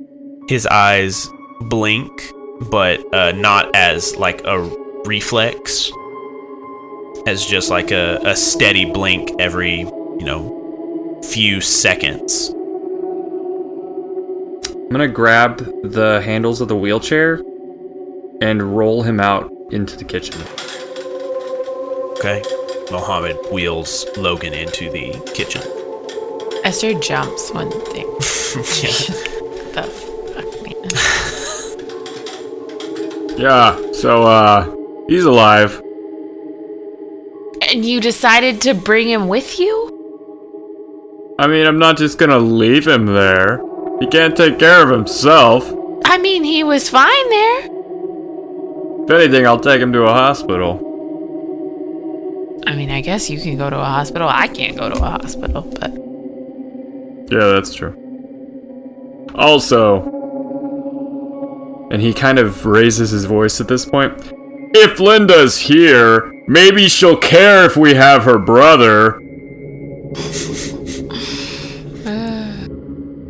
[0.48, 1.30] his eyes
[1.62, 2.12] blink,
[2.70, 4.60] but uh, not as like a
[5.06, 5.91] reflex,
[7.26, 12.50] as just like a, a steady blink every you know few seconds.
[14.70, 17.42] I'm gonna grab the handles of the wheelchair
[18.42, 20.40] and roll him out into the kitchen.
[22.18, 22.44] Okay,
[22.92, 25.62] Mohammed wheels Logan into the kitchen.
[26.64, 28.06] Esther jumps one thing.
[28.56, 28.92] yeah.
[29.74, 30.76] the fuck, man.
[33.38, 34.74] Yeah, so, uh,
[35.10, 35.82] he's alive.
[37.67, 41.36] And you decided to bring him with you?
[41.39, 43.62] I mean, I'm not just gonna leave him there.
[43.99, 45.71] He can't take care of himself.
[46.06, 47.69] I mean, he was fine there.
[49.04, 50.80] If anything, I'll take him to a hospital.
[52.67, 54.28] I mean, I guess you can go to a hospital.
[54.30, 55.91] I can't go to a hospital, but
[57.32, 57.95] Yeah, that's true.
[59.36, 60.12] Also,
[61.91, 64.13] and he kind of raises his voice at this point.
[64.78, 69.22] If Linda's here, maybe she'll care if we have her brother.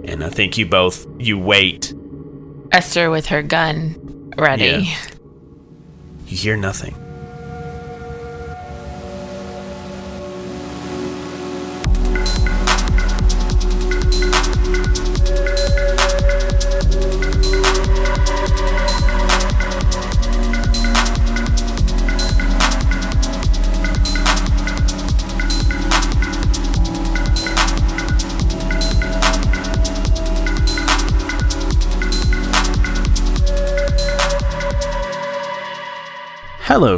[0.08, 1.93] And I think you both you wait.
[2.71, 4.63] Esther with her gun ready.
[4.63, 4.97] Yeah.
[6.27, 6.95] You hear nothing.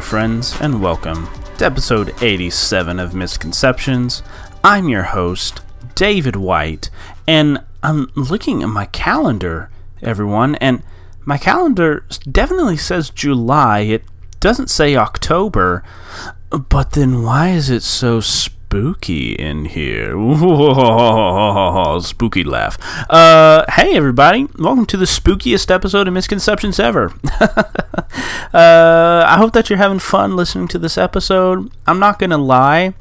[0.08, 4.24] Friends, and welcome to episode 87 of Misconceptions.
[4.64, 5.60] I'm your host,
[5.96, 6.90] David White,
[7.28, 9.70] and I'm looking at my calendar,
[10.02, 10.82] everyone, and
[11.26, 13.80] my calendar definitely says July.
[13.82, 14.06] It
[14.40, 15.84] doesn't say October,
[16.52, 18.22] but then why is it so
[18.68, 20.12] spooky in here?
[22.02, 22.78] spooky laugh.
[23.10, 27.14] Uh, hey, everybody, welcome to the spookiest episode of Misconceptions ever.
[28.54, 31.70] Uh, I hope that you're having fun listening to this episode.
[31.86, 32.94] I'm not going to lie,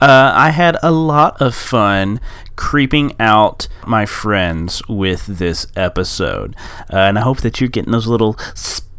[0.00, 2.20] uh, I had a lot of fun
[2.54, 6.54] creeping out my friends with this episode.
[6.90, 8.34] Uh, and I hope that you're getting those little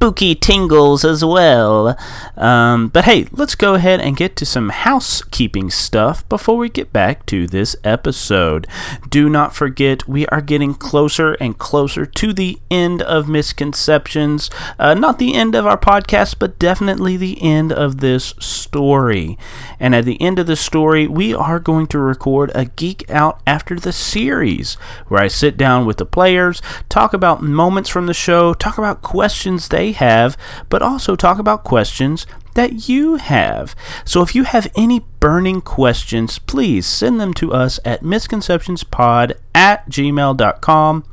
[0.04, 1.98] spooky tingles as well.
[2.36, 6.92] Um, but hey, let's go ahead and get to some housekeeping stuff before we get
[6.92, 8.68] back to this episode.
[9.08, 14.50] Do not forget, we are getting closer and closer to the end of Misconceptions.
[14.78, 19.38] Uh, not the end of our podcast, but definitely the end of this story.
[19.80, 23.42] And at the end of the story, we are going to record a Geek Out
[23.48, 24.74] After the Series,
[25.08, 29.02] where I sit down with the players, talk about moments from the show, talk about
[29.02, 30.38] questions they have,
[30.70, 33.76] but also talk about questions that you have.
[34.06, 39.90] So if you have any burning questions, please send them to us at misconceptionspod at
[39.90, 41.06] gmail.com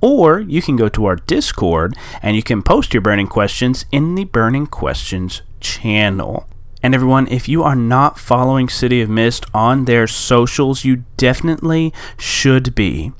[0.00, 4.14] or you can go to our Discord and you can post your burning questions in
[4.14, 6.46] the Burning Questions channel.
[6.82, 11.92] And everyone, if you are not following City of Mist on their socials, you definitely
[12.18, 13.12] should be.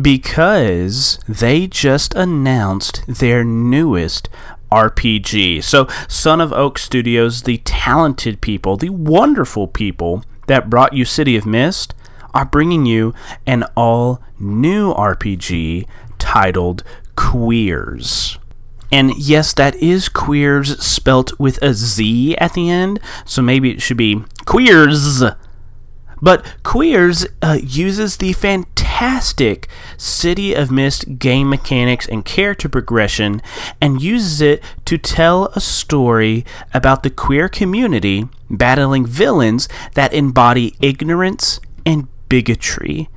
[0.00, 4.28] Because they just announced their newest
[4.72, 5.62] RPG.
[5.62, 11.36] So, Son of Oak Studios, the talented people, the wonderful people that brought you City
[11.36, 11.94] of Mist,
[12.32, 13.12] are bringing you
[13.46, 15.86] an all new RPG
[16.18, 16.82] titled
[17.16, 18.38] Queerz.
[18.90, 23.82] And yes, that is queers spelt with a Z at the end, so maybe it
[23.82, 25.22] should be queers.
[26.22, 33.42] But Queerz uh, uses the fantastic City of Mist game mechanics and character progression
[33.80, 40.76] and uses it to tell a story about the queer community battling villains that embody
[40.80, 43.08] ignorance and bigotry.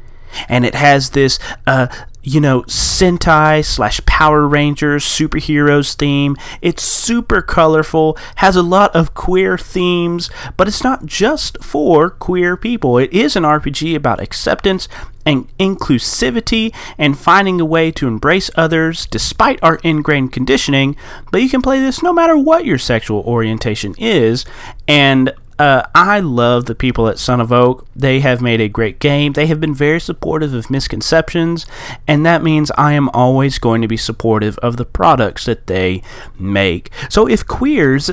[0.50, 1.38] And it has this,
[1.68, 1.88] uh,
[2.26, 6.36] you know, Sentai slash Power Rangers superheroes theme.
[6.62, 12.58] It's super colorful, has a lot of queer themes, but it's not just for queer
[12.58, 12.98] people.
[12.98, 14.88] It is an RPG about acceptance
[15.26, 20.96] and inclusivity and finding a way to embrace others despite our ingrained conditioning.
[21.32, 24.46] But you can play this no matter what your sexual orientation is.
[24.88, 27.88] And uh, I love the people at Son of Oak.
[27.96, 29.34] They have made a great game.
[29.34, 31.66] They have been very supportive of misconceptions,
[32.08, 36.02] and that means I am always going to be supportive of the products that they
[36.38, 36.92] make.
[37.10, 38.12] So if queers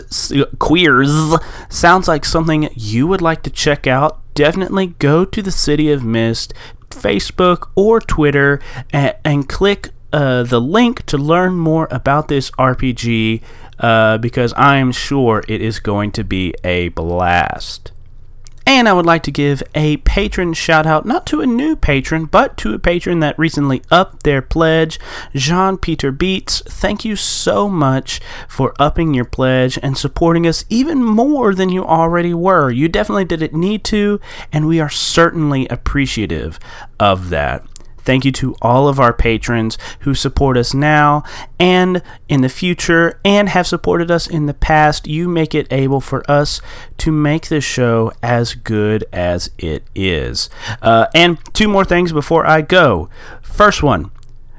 [0.58, 1.12] queers
[1.68, 6.04] sounds like something you would like to check out, definitely go to the City of
[6.04, 6.54] Mist
[6.90, 8.60] Facebook or Twitter
[8.92, 13.42] and, and click uh, the link to learn more about this RPG
[13.78, 17.92] uh, because I'm sure it is going to be a blast.
[18.64, 22.26] And I would like to give a patron shout out, not to a new patron,
[22.26, 25.00] but to a patron that recently upped their pledge,
[25.34, 26.62] Jean Peter Beats.
[26.62, 31.84] Thank you so much for upping your pledge and supporting us even more than you
[31.84, 32.70] already were.
[32.70, 34.20] You definitely didn't need to,
[34.52, 36.60] and we are certainly appreciative
[37.00, 37.66] of that.
[38.04, 41.22] Thank you to all of our patrons who support us now
[41.58, 45.06] and in the future and have supported us in the past.
[45.06, 46.60] You make it able for us
[46.98, 50.50] to make this show as good as it is.
[50.80, 53.08] Uh, and two more things before I go.
[53.42, 54.10] First one,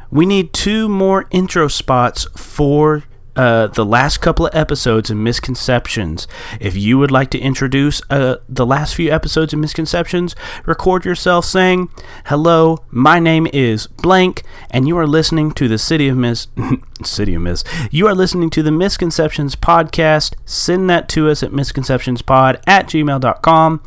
[0.09, 3.03] we need two more intro spots for
[3.36, 6.27] uh, the last couple of episodes of Misconceptions.
[6.59, 11.45] If you would like to introduce uh, the last few episodes of Misconceptions, record yourself
[11.45, 11.89] saying,
[12.25, 16.47] Hello, my name is blank, and you are listening to the City of Mis.
[17.03, 17.63] City of Mis.
[17.91, 20.36] You are listening to the Misconceptions podcast.
[20.45, 23.81] Send that to us at misconceptionspod at gmail.com.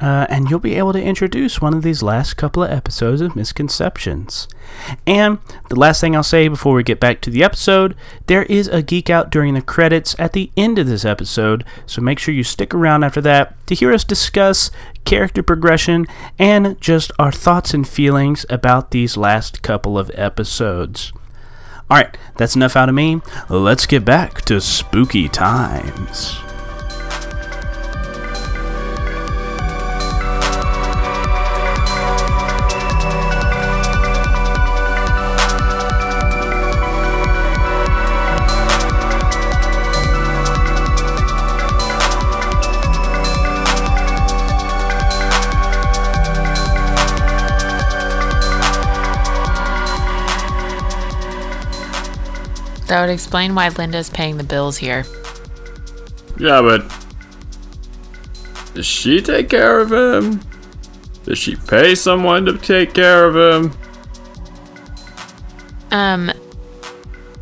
[0.00, 3.36] Uh, and you'll be able to introduce one of these last couple of episodes of
[3.36, 4.48] Misconceptions.
[5.06, 5.38] And
[5.68, 7.94] the last thing I'll say before we get back to the episode
[8.26, 12.00] there is a geek out during the credits at the end of this episode, so
[12.00, 14.70] make sure you stick around after that to hear us discuss
[15.04, 16.06] character progression
[16.38, 21.12] and just our thoughts and feelings about these last couple of episodes.
[21.90, 23.20] Alright, that's enough out of me.
[23.48, 26.38] Let's get back to spooky times.
[52.90, 55.04] That would explain why Linda's paying the bills here.
[56.40, 56.92] Yeah, but
[58.74, 60.40] does she take care of him?
[61.24, 63.78] Does she pay someone to take care of him?
[65.92, 66.32] Um,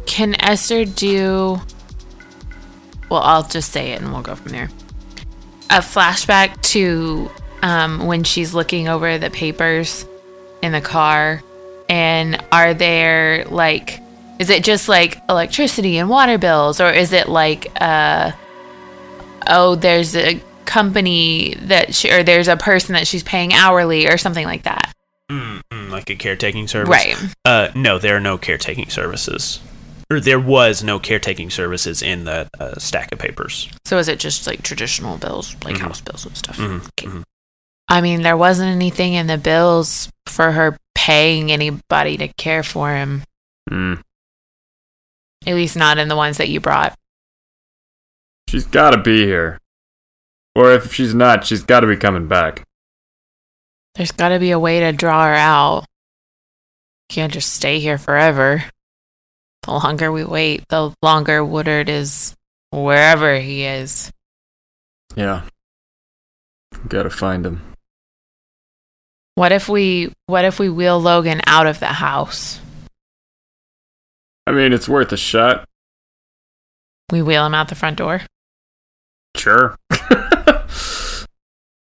[0.04, 1.58] can Esther do?
[3.08, 4.68] Well, I'll just say it and we'll go from there.
[5.70, 7.30] A flashback to
[7.62, 10.04] um, when she's looking over the papers
[10.62, 11.42] in the car,
[11.88, 14.00] and are there like,
[14.38, 18.32] is it just like electricity and water bills, or is it like, uh,
[19.46, 24.18] oh, there's a company that she, or there's a person that she's paying hourly or
[24.18, 24.92] something like that?
[25.30, 26.88] Mm, mm, like a caretaking service.
[26.90, 27.16] Right.
[27.44, 29.60] Uh, no, there are no caretaking services.
[30.10, 33.68] Or there was no caretaking services in the uh, stack of papers.
[33.84, 35.80] So is it just like traditional bills, like Mhm.
[35.80, 36.56] house bills and stuff?
[36.56, 37.06] Mhm, Okay.
[37.08, 37.24] mhm.
[37.88, 42.94] I mean, there wasn't anything in the bills for her paying anybody to care for
[42.94, 43.22] him.
[43.68, 43.94] Hmm.
[45.48, 46.94] At least not in the ones that you brought.
[48.48, 49.58] She's gotta be here.
[50.54, 52.64] Or if she's not, she's gotta be coming back.
[53.98, 55.84] There's got to be a way to draw her out.
[57.08, 58.62] Can't just stay here forever.
[59.64, 62.32] The longer we wait, the longer Woodard is
[62.70, 64.12] wherever he is.
[65.16, 65.42] Yeah.
[66.86, 67.60] Gotta find him.
[69.34, 72.60] What if we what if we wheel Logan out of the house?
[74.48, 75.68] I mean, it's worth a shot.
[77.12, 78.22] We wheel him out the front door?
[79.36, 79.76] Sure.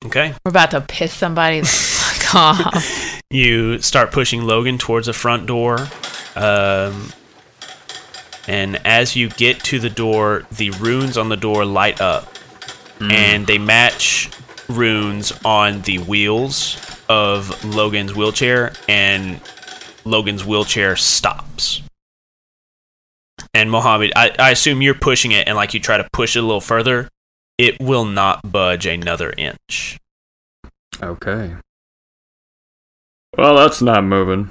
[0.05, 0.34] Okay.
[0.44, 2.34] We're about to piss somebody the fuck
[2.74, 3.22] off.
[3.30, 5.78] You start pushing Logan towards the front door.
[6.36, 7.11] Um,
[8.46, 12.30] and as you get to the door, the runes on the door light up.
[13.00, 14.30] And they match
[14.68, 16.76] runes on the wheels
[17.09, 19.40] of Logan's wheelchair, and
[20.05, 21.82] Logan's wheelchair stops.
[23.55, 26.40] And Mohammed, I, I assume you're pushing it, and like you try to push it
[26.40, 27.09] a little further,
[27.57, 29.96] it will not budge another inch.
[31.00, 31.55] Okay.
[33.38, 34.50] Well, that's not moving.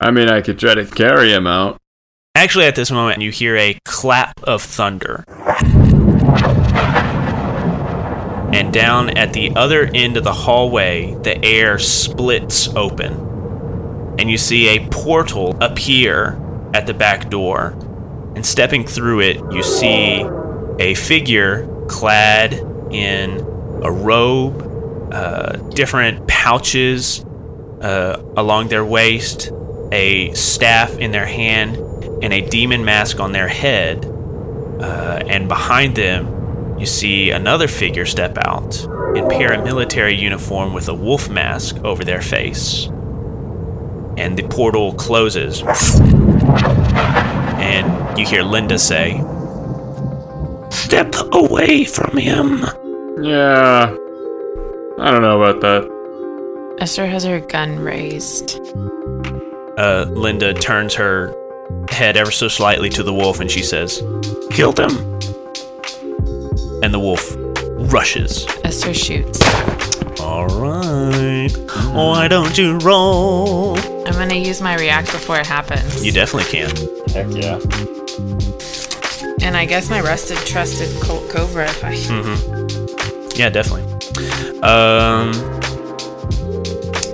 [0.00, 1.78] I mean, I could try to carry him out.
[2.34, 5.24] Actually, at this moment, you hear a clap of thunder.
[8.52, 14.14] And down at the other end of the hallway, the air splits open.
[14.18, 16.38] And you see a portal appear
[16.74, 17.68] at the back door.
[18.36, 20.26] And stepping through it, you see
[20.78, 22.52] a figure clad
[22.90, 23.40] in
[23.82, 27.24] a robe, uh, different pouches
[27.80, 29.52] uh, along their waist,
[29.92, 31.76] a staff in their hand,
[32.22, 34.04] and a demon mask on their head.
[34.04, 38.82] Uh, and behind them, you see another figure step out
[39.14, 42.86] in paramilitary uniform with a wolf mask over their face.
[44.16, 45.62] And the portal closes.
[47.60, 49.22] And you hear Linda say,
[50.70, 52.64] Step away from him.
[53.22, 53.94] Yeah.
[54.98, 56.76] I don't know about that.
[56.80, 58.60] Esther has her gun raised.
[59.78, 61.34] Uh, Linda turns her
[61.90, 64.02] head ever so slightly to the wolf and she says,
[64.50, 64.90] Kill them.
[66.82, 67.34] And the wolf
[67.92, 68.46] rushes.
[68.64, 69.40] Esther shoots.
[70.20, 71.50] All right.
[71.92, 73.76] Why don't you roll?
[74.06, 76.04] I'm gonna use my react before it happens.
[76.04, 76.70] You definitely can.
[77.08, 77.58] Heck yeah.
[79.42, 81.94] And I guess my rusted, trusted Colt Cobra if I.
[83.36, 83.82] Yeah, definitely.
[84.62, 85.32] Um,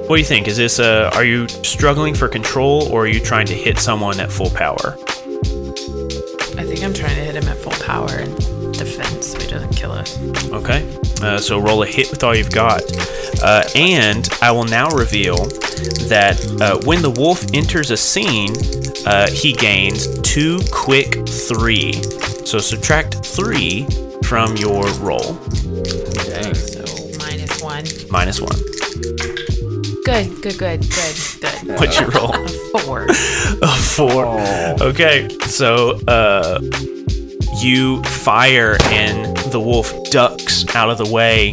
[0.07, 0.49] what do you think?
[0.49, 4.21] Is this uh, are you struggling for control or are you trying to hit someone
[4.21, 4.97] at full power?
[6.59, 8.37] I think I'm trying to hit him at full power and
[8.75, 10.19] defense so he doesn't kill us.
[10.53, 10.87] Okay.
[11.23, 12.83] Uh, so roll a hit with all you've got.
[13.43, 15.47] Uh, and I will now reveal
[16.09, 18.55] that uh, when the wolf enters a scene,
[19.07, 21.95] uh, he gains too quick three.
[22.45, 23.87] So subtract three
[24.25, 25.35] from your roll.
[26.25, 26.55] Dang.
[26.55, 26.85] So
[27.19, 27.85] minus one.
[28.11, 28.57] Minus one.
[30.05, 31.79] Good, good, good, good, good.
[31.79, 32.35] What's your roll?
[32.35, 32.49] A
[32.81, 33.07] four.
[33.63, 34.27] A four.
[34.83, 36.59] Okay, so uh,
[37.61, 41.53] you fire and the wolf ducks out of the way,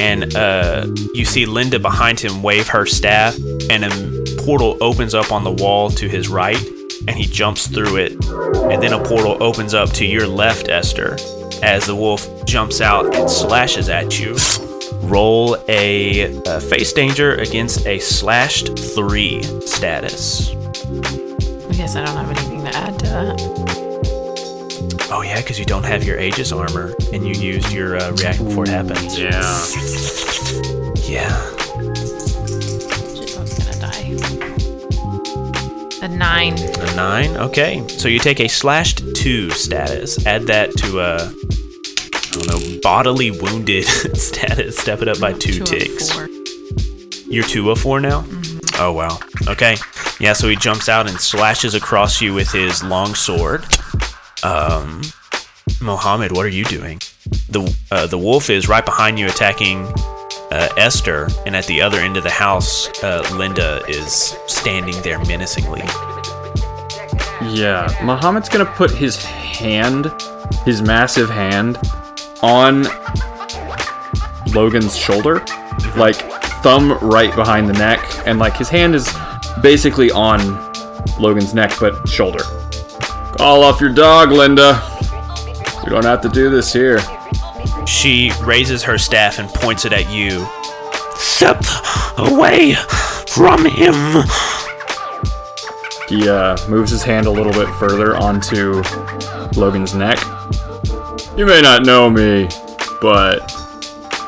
[0.00, 3.36] and uh, you see Linda behind him wave her staff,
[3.70, 6.60] and a portal opens up on the wall to his right,
[7.06, 11.16] and he jumps through it, and then a portal opens up to your left, Esther,
[11.62, 14.36] as the wolf jumps out and slashes at you.
[15.02, 20.50] Roll a, uh face danger against a slashed three status.
[20.50, 23.63] I guess I don't have anything to add to that.
[25.10, 28.42] Oh yeah, because you don't have your Aegis armor, and you used your uh, react
[28.44, 29.18] before it happens.
[29.18, 29.30] Yeah.
[31.06, 31.50] Yeah.
[33.14, 34.10] Shit, I was gonna die.
[36.02, 36.58] A nine.
[36.58, 37.36] A nine.
[37.36, 40.24] Okay, so you take a slashed two status.
[40.26, 43.84] Add that to a, I don't know, bodily wounded
[44.16, 44.76] status.
[44.76, 46.10] Step it up by two, Two ticks.
[47.26, 48.24] You're two of four now.
[48.78, 49.18] Oh wow.
[49.48, 49.76] Okay.
[50.20, 50.32] Yeah.
[50.32, 53.64] So he jumps out and slashes across you with his long sword.
[54.44, 55.02] Um,
[55.80, 57.00] Mohammed, what are you doing?
[57.48, 59.86] The uh, the wolf is right behind you, attacking
[60.50, 65.18] uh, Esther, and at the other end of the house, uh, Linda is standing there
[65.24, 65.82] menacingly.
[67.42, 67.88] Yeah.
[68.02, 70.12] Mohammed's gonna put his hand,
[70.64, 71.78] his massive hand,
[72.42, 72.84] on
[74.54, 75.44] Logan's shoulder.
[75.96, 76.16] Like,
[76.62, 78.00] thumb right behind the neck.
[78.26, 79.08] And, like, his hand is
[79.62, 80.38] basically on
[81.18, 82.44] Logan's neck, but shoulder.
[83.36, 84.80] Call off your dog, Linda.
[85.84, 87.00] You don't have to do this here.
[87.86, 90.46] She raises her staff and points it at you.
[91.16, 91.62] Step
[92.16, 92.74] away
[93.28, 94.22] from him.
[96.08, 98.82] He uh, moves his hand a little bit further onto
[99.56, 100.18] Logan's neck.
[101.36, 102.48] You may not know me,
[103.00, 103.52] but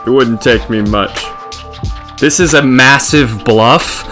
[0.06, 1.24] it wouldn't take me much.
[2.18, 4.04] This is a massive bluff.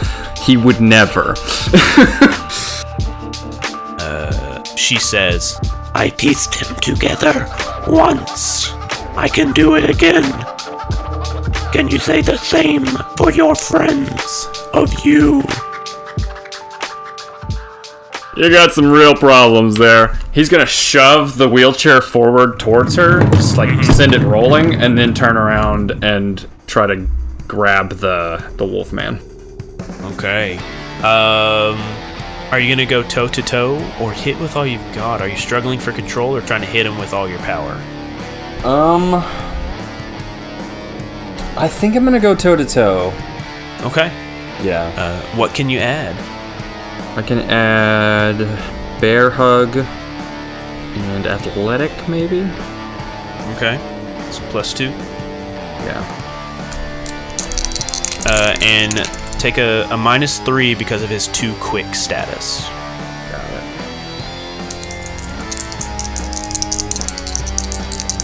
[0.45, 1.35] He would never.
[4.95, 5.59] She says,
[5.93, 7.49] I pieced him together
[7.89, 8.71] once.
[9.17, 10.23] I can do it again.
[11.73, 12.87] Can you say the same
[13.17, 15.43] for your friends of you?
[18.37, 20.17] You got some real problems there.
[20.31, 25.13] He's gonna shove the wheelchair forward towards her, just like send it rolling, and then
[25.13, 27.09] turn around and try to
[27.49, 29.19] grab the the wolf man.
[30.15, 30.57] Okay.
[31.03, 32.04] Um,
[32.51, 35.21] are you gonna go toe to toe or hit with all you've got?
[35.21, 37.73] Are you struggling for control or trying to hit him with all your power?
[38.65, 39.15] Um,
[41.57, 43.13] I think I'm gonna go toe to toe.
[43.83, 44.09] Okay.
[44.63, 44.93] Yeah.
[44.97, 46.17] Uh, what can you add?
[47.19, 48.39] I can add
[49.01, 52.43] bear hug and athletic, maybe.
[53.57, 53.79] Okay.
[54.31, 54.91] So plus two.
[55.85, 56.03] Yeah.
[58.27, 62.67] Uh, and take a, a minus three because of his too quick status.
[63.31, 63.65] Got it.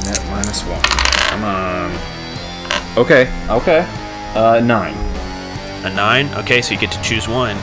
[0.06, 0.80] Net minus one.
[0.80, 1.94] Come on.
[2.96, 3.30] Okay.
[3.50, 3.86] Okay.
[4.34, 4.94] Uh, nine.
[5.84, 6.26] A nine?
[6.36, 7.58] Okay, so you get to choose one.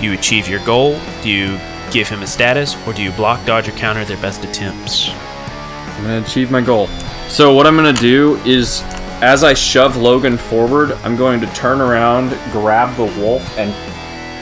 [0.00, 0.98] Do you achieve your goal?
[1.22, 1.60] Do you
[1.90, 2.74] give him a status?
[2.86, 5.10] Or do you block, dodge, or counter their best attempts?
[5.10, 6.86] I'm gonna achieve my goal.
[7.28, 8.82] So what I'm gonna do is,
[9.22, 13.72] as I shove Logan forward, I'm going to turn around, grab the wolf, and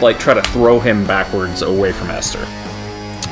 [0.02, 2.44] like try to throw him backwards away from Esther.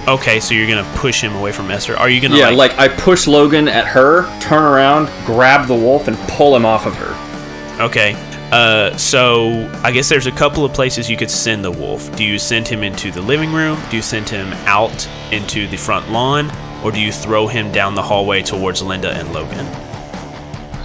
[0.07, 1.97] Okay, so you're gonna push him away from Esther.
[1.97, 5.75] Are you gonna Yeah, like, like I push Logan at her, turn around, grab the
[5.75, 7.83] wolf, and pull him off of her.
[7.83, 8.15] Okay.
[8.51, 12.15] Uh, so I guess there's a couple of places you could send the wolf.
[12.17, 13.79] Do you send him into the living room?
[13.91, 16.51] Do you send him out into the front lawn?
[16.83, 19.67] Or do you throw him down the hallway towards Linda and Logan?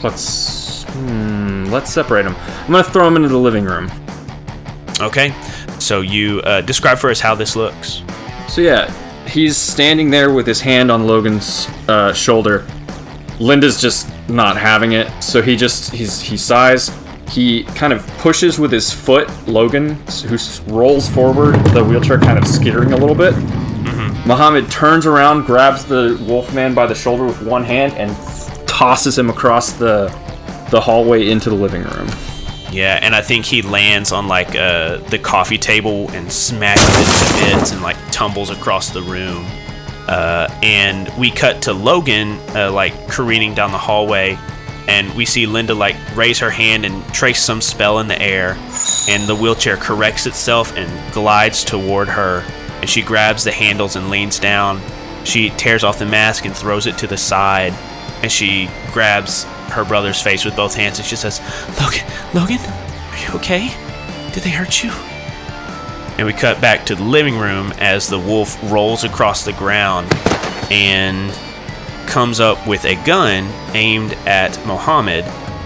[0.04, 2.36] Let's hmm, let's separate them.
[2.38, 3.90] I'm gonna throw them into the living room.
[5.00, 5.34] Okay.
[5.80, 8.04] So you uh, describe for us how this looks.
[8.48, 8.92] So yeah,
[9.26, 12.66] he's standing there with his hand on Logan's uh, shoulder.
[13.40, 16.92] Linda's just not having it, so he just he's he sighs.
[17.30, 19.96] He kind of pushes with his foot Logan,
[20.28, 20.38] who
[20.68, 23.34] rolls forward, the wheelchair kind of skittering a little bit.
[24.26, 28.16] Mohammed turns around, grabs the wolfman by the shoulder with one hand, and
[28.74, 30.08] tosses him across the
[30.72, 32.08] the hallway into the living room.
[32.72, 37.52] Yeah, and I think he lands on like uh, the coffee table and smashes it
[37.52, 39.46] to bits and like tumbles across the room.
[40.08, 44.40] Uh, and we cut to Logan uh, like careening down the hallway,
[44.88, 48.58] and we see Linda like raise her hand and trace some spell in the air,
[49.08, 52.44] and the wheelchair corrects itself and glides toward her,
[52.82, 54.82] and she grabs the handles and leans down.
[55.26, 57.74] She tears off the mask and throws it to the side,
[58.24, 61.42] and she grabs her brother's face with both hands and she says,
[61.80, 63.68] Logan, Logan, are you okay?
[64.34, 64.92] Did they hurt you?
[66.18, 70.08] And we cut back to the living room as the wolf rolls across the ground
[70.72, 71.32] and
[72.08, 75.26] comes up with a gun aimed at Mohammed.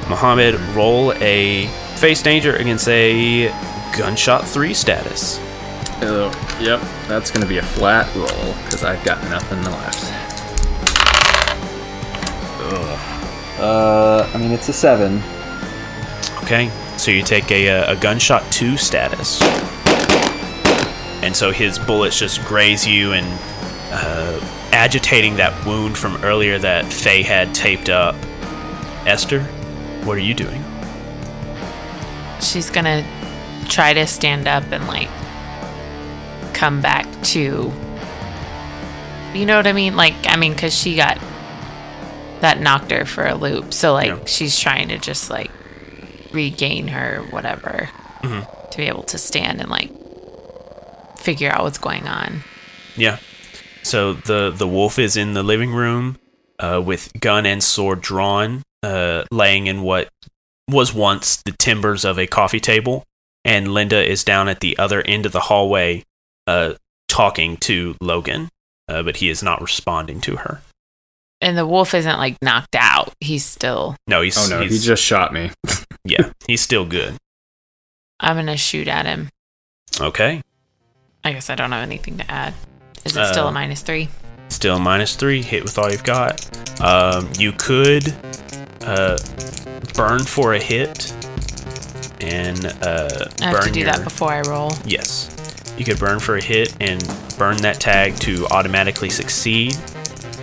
[0.10, 3.50] Mohammed, roll a face danger against a
[3.98, 5.38] gunshot three status.
[6.00, 10.27] Oh, yep, that's gonna be a flat roll because I've got nothing left.
[13.60, 15.22] Uh, I mean it's a seven.
[16.44, 19.42] Okay, so you take a, uh, a gunshot two status.
[21.24, 23.26] And so his bullets just graze you and
[23.92, 24.40] uh,
[24.72, 28.16] agitating that wound from earlier that Faye had taped up.
[29.06, 29.42] Esther,
[30.04, 30.64] what are you doing?
[32.40, 33.06] She's gonna
[33.68, 35.10] try to stand up and like
[36.54, 37.74] come back to.
[39.34, 39.96] You know what I mean?
[39.96, 41.18] Like, I mean, because she got
[42.42, 43.74] that knocked her for a loop.
[43.74, 44.26] So, like, Yeah.
[44.26, 45.52] she's trying to just like
[46.32, 47.90] regain her whatever
[48.22, 48.70] Mm-hmm.
[48.72, 49.92] to be able to stand and like
[51.18, 52.44] figure out what's going on.
[52.96, 53.18] Yeah.
[53.84, 56.18] So the the wolf is in the living room
[56.60, 60.10] uh, with gun and sword drawn, uh, laying in what
[60.70, 63.04] was once the timbers of a coffee table,
[63.46, 66.04] and Linda is down at the other end of the hallway,
[66.48, 66.74] uh,
[67.08, 68.50] talking to Logan,
[68.90, 70.62] uh, but he is not responding to her.
[71.42, 73.14] And the wolf isn't like knocked out.
[73.20, 73.96] He's still.
[74.08, 75.52] No, he's Oh no, he's, he just shot me.
[76.04, 77.16] yeah, he's still good.
[78.20, 79.30] I'm gonna shoot at him.
[80.02, 80.42] Okay,
[81.24, 82.54] I guess I don't have anything to add.
[83.06, 84.10] Is it still Uh, a minus three?
[84.50, 85.42] still minus three.
[85.42, 86.42] Hit with all you've got.
[86.82, 88.14] Um, you could
[88.86, 89.18] uh,
[89.94, 91.12] burn for a hit
[92.22, 94.72] and uh, I have burn to do your, that before I roll.
[94.86, 95.34] Yes.
[95.78, 97.02] You could burn for a hit and
[97.38, 99.76] burn that tag to automatically succeed,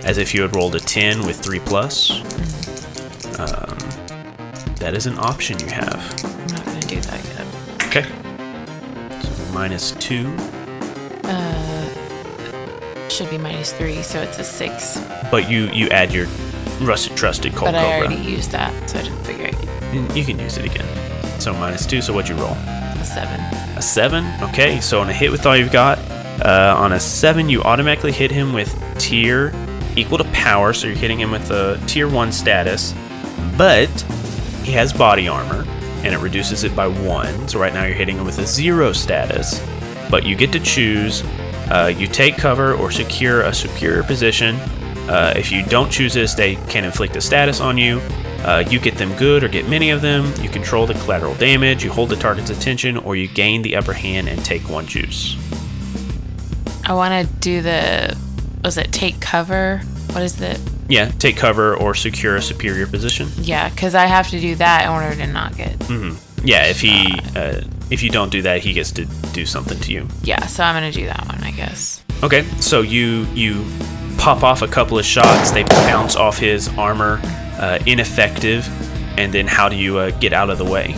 [0.05, 2.11] as if you had rolled a 10 with 3 plus.
[3.39, 3.77] Um,
[4.77, 5.95] that is an option you have.
[6.23, 7.85] I'm not gonna do that yet.
[7.87, 8.05] Okay.
[9.21, 10.27] So minus 2,
[11.23, 11.89] Uh,
[13.09, 14.99] should be minus three, so it's a six.
[15.31, 16.27] but you, you add your
[16.81, 18.07] rusted trusted Colt but I cobra.
[18.15, 19.55] already used that, so I didn't figure it.
[19.93, 20.85] And You can use it again.
[21.39, 22.51] So minus 2, so what'd you roll?
[22.51, 23.39] A seven.
[23.77, 24.25] A seven.
[24.49, 25.97] Okay, so on a hit with all you've got,
[26.45, 29.51] uh, on a seven, you automatically hit him with tier
[29.95, 32.93] equal to power, so you're hitting him with a tier one status.
[33.57, 33.89] But
[34.63, 35.65] he has body armor,
[36.03, 37.47] and it reduces it by one.
[37.47, 39.65] So right now you're hitting him with a zero status.
[40.09, 41.23] But you get to choose.
[41.69, 44.55] Uh, you take cover or secure a superior position.
[45.07, 48.01] Uh, if you don't choose this, they can inflict a status on you.
[48.43, 50.31] Uh, you get them good or get many of them.
[50.41, 51.83] You control the collateral damage.
[51.83, 55.35] You hold the target's attention, or you gain the upper hand and take one juice.
[56.85, 58.15] I want to do the.
[58.65, 59.77] Was it take cover?
[60.13, 60.59] What is it?
[60.89, 63.29] Yeah, take cover or secure a superior position.
[63.37, 65.75] Yeah, because I have to do that in order to not get.
[65.83, 67.61] hmm Yeah, if he uh,
[67.91, 70.07] if you don't do that, he gets to do something to you.
[70.23, 72.03] Yeah, so I'm gonna do that one, I guess.
[72.23, 73.63] Okay, so you you
[74.17, 75.51] pop off a couple of shots.
[75.51, 77.21] They bounce off his armor,
[77.59, 78.67] uh, ineffective.
[79.19, 80.95] And then how do you uh, get out of the way?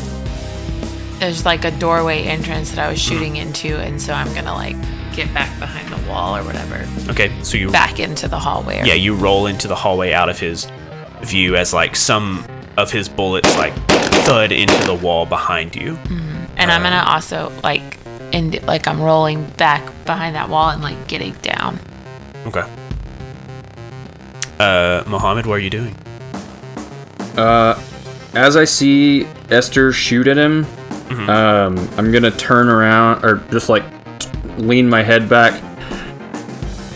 [1.20, 4.78] There's like a doorway entrance that I was shooting into, and so I'm gonna like
[5.18, 8.82] get back behind the wall or whatever, Okay, so you back into the hallway.
[8.82, 10.68] Or, yeah you roll into the hallway out of his
[11.22, 12.46] view as like some
[12.78, 13.74] of his bullets like
[14.26, 15.98] thud into the wall behind you.
[16.58, 17.98] And I'm gonna also like,
[18.32, 21.80] and like I'm rolling back behind that wall and like getting down.
[22.46, 22.64] Okay.
[24.60, 25.96] Uh, Mohammed, what are you doing?
[27.38, 27.82] Uh,
[28.34, 30.66] as I see Esther shoot at him,
[31.30, 33.84] um, I'm gonna turn around or just like
[34.58, 35.62] lean my head back.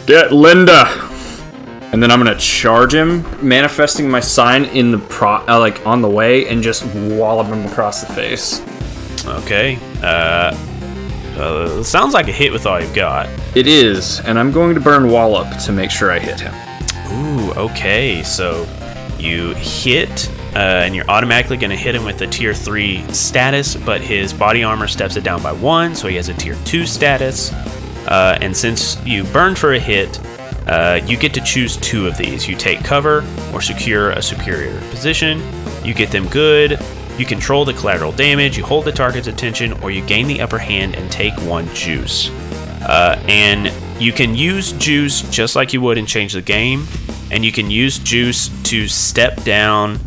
[0.06, 0.86] Get Linda,
[1.94, 6.02] and then I'm gonna charge him, manifesting my sign in the pro, uh, like on
[6.02, 8.62] the way, and just wallop him across the face.
[9.26, 9.78] Okay.
[10.02, 10.56] Uh,
[11.38, 13.30] uh, sounds like a hit with all you've got.
[13.56, 16.54] It is, and I'm going to burn Wallop to make sure I hit him.
[17.12, 18.22] Ooh, okay.
[18.24, 18.68] So
[19.18, 23.76] you hit, uh, and you're automatically going to hit him with a tier 3 status,
[23.76, 26.86] but his body armor steps it down by 1, so he has a tier 2
[26.86, 27.54] status.
[28.08, 30.20] Uh, and since you burn for a hit,
[30.68, 32.48] uh, you get to choose two of these.
[32.48, 35.42] You take cover or secure a superior position.
[35.84, 36.80] You get them good.
[37.18, 38.58] You control the collateral damage.
[38.58, 42.30] You hold the target's attention, or you gain the upper hand and take one juice.
[42.82, 43.72] Uh, and
[44.02, 46.88] you can use juice just like you would in Change the Game,
[47.32, 50.00] and you can use juice to step down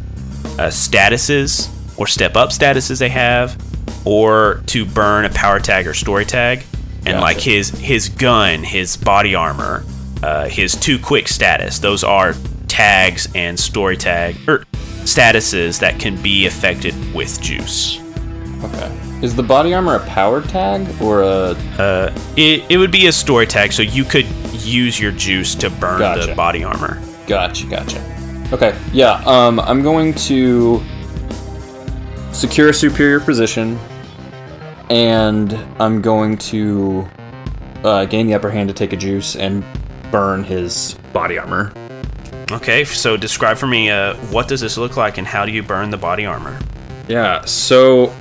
[0.59, 3.57] uh, statuses or step up statuses they have,
[4.05, 6.65] or to burn a power tag or story tag.
[7.07, 7.21] And Gotcha.
[7.21, 9.85] like his his gun, his body armor,
[10.23, 12.35] uh, his too quick status, those are
[12.67, 14.65] tags and story tag or
[15.05, 18.01] statuses that can be affected with juice.
[18.65, 19.01] Okay.
[19.23, 21.57] Is the body armor a power tag or a?
[21.79, 25.71] Uh, it, it would be a story tag, so you could use your juice to
[25.71, 27.01] burn the body armor.
[27.27, 28.01] Gotcha, gotcha.
[28.53, 29.23] Okay, yeah.
[29.27, 30.83] Um, I'm going to
[32.33, 33.79] secure a superior position,
[34.91, 37.09] and I'm going to
[37.83, 39.65] uh, gain the upper hand to take a juice and
[40.11, 41.73] burn his body armor.
[42.53, 45.63] Okay, so describe for me uh, what does this look like and how do you
[45.63, 46.59] burn the body armor?
[47.09, 47.45] Yeah.
[47.45, 48.15] So,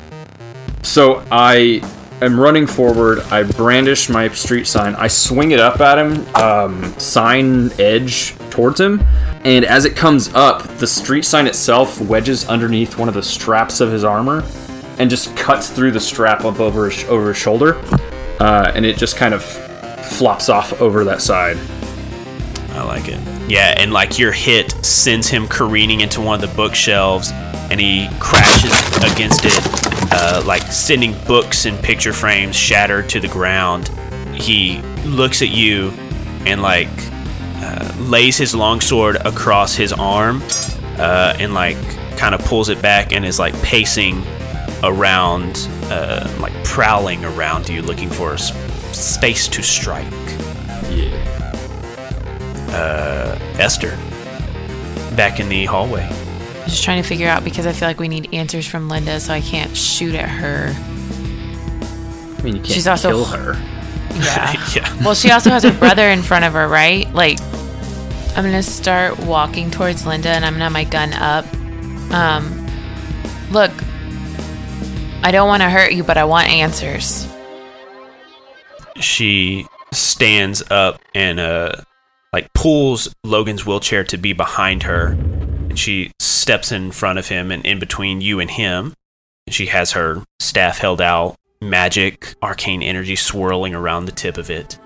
[0.81, 1.81] so I
[2.21, 3.19] am running forward.
[3.31, 4.95] I brandish my street sign.
[4.95, 9.05] I swing it up at him, um, sign edge towards him,
[9.45, 13.81] and as it comes up, the street sign itself wedges underneath one of the straps
[13.81, 14.43] of his armor,
[14.99, 17.75] and just cuts through the strap up over his, over his shoulder,
[18.39, 21.57] uh, and it just kind of flops off over that side.
[22.71, 23.19] I like it.
[23.49, 28.07] Yeah, and like your hit sends him careening into one of the bookshelves, and he
[28.19, 28.71] crashes
[29.11, 29.61] against it,
[30.11, 33.89] uh, like sending books and picture frames shattered to the ground.
[34.33, 35.89] He looks at you
[36.45, 36.89] and like
[37.63, 40.41] uh, lays his longsword across his arm,
[40.97, 41.77] uh, and like
[42.17, 44.23] kind of pulls it back and is like pacing
[44.83, 48.51] around, uh, like prowling around you, looking for a s-
[48.97, 50.05] space to strike.
[50.91, 51.19] Yeah.
[52.69, 53.97] uh, Esther
[55.15, 56.03] back in the hallway.
[56.03, 59.19] I'm just trying to figure out because I feel like we need answers from Linda,
[59.19, 60.73] so I can't shoot at her.
[62.37, 63.53] I mean, you can't She's also- kill her.
[64.15, 64.53] Yeah.
[64.75, 65.03] yeah.
[65.03, 67.11] well, she also has her brother in front of her, right?
[67.13, 67.39] Like,
[68.35, 71.45] I'm gonna start walking towards Linda, and I'm gonna have my gun up.
[72.11, 72.65] Um,
[73.51, 73.71] look,
[75.23, 77.27] I don't want to hurt you, but I want answers.
[78.99, 81.71] She stands up and uh
[82.31, 85.15] like pulls Logan's wheelchair to be behind her
[85.73, 88.93] and she steps in front of him and in between you and him.
[89.49, 94.77] She has her staff held out, magic arcane energy swirling around the tip of it.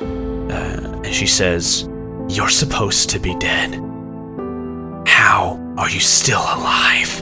[0.00, 1.88] Uh, and she says,
[2.28, 3.74] "You're supposed to be dead.
[5.06, 7.20] How are you still alive?"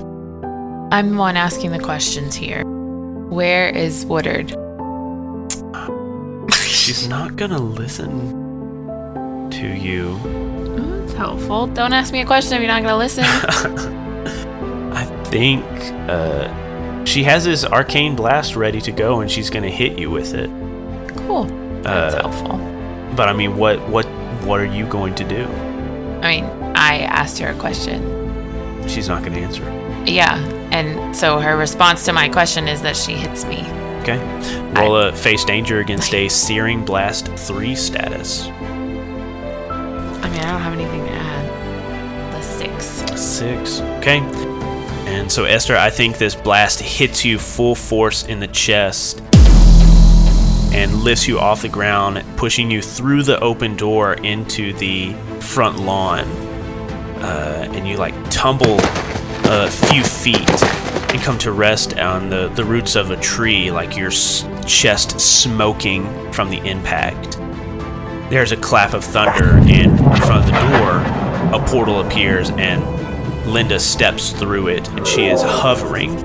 [0.93, 2.65] I'm the one asking the questions here.
[3.31, 4.55] Where is Woodard?
[6.53, 8.11] She's not gonna listen
[9.51, 10.19] to you.
[10.25, 11.67] Oh, that's helpful.
[11.69, 13.25] Don't ask me a question if you're not gonna listen.
[14.93, 15.65] I think
[16.11, 20.35] uh, she has this arcane blast ready to go, and she's gonna hit you with
[20.35, 20.51] it.
[21.17, 21.45] cool.
[21.83, 22.59] That's Uh, helpful.
[23.17, 24.07] But I mean, what what
[24.45, 25.45] what are you going to do?
[26.23, 28.89] I mean, I asked her a question.
[28.89, 29.63] She's not gonna answer.
[30.07, 30.37] Yeah,
[30.73, 33.61] and so her response to my question is that she hits me.
[34.03, 34.19] Okay.
[34.75, 38.47] Roll a face danger against a searing blast three status.
[38.47, 38.51] I
[40.29, 42.33] mean, I don't have anything to add.
[42.33, 43.21] The six.
[43.21, 43.81] Six.
[43.99, 44.19] Okay.
[45.07, 49.23] And so Esther, I think this blast hits you full force in the chest
[50.73, 55.79] and lifts you off the ground, pushing you through the open door into the front
[55.81, 56.21] lawn.
[57.23, 58.77] Uh, and you like tumble
[59.45, 60.63] a few feet
[61.13, 65.21] and come to rest on the, the roots of a tree, like your s- chest
[65.21, 67.39] smoking from the impact.
[68.31, 72.83] There's a clap of thunder, and in front of the door, a portal appears and
[73.47, 76.17] Linda steps through it, and she is hovering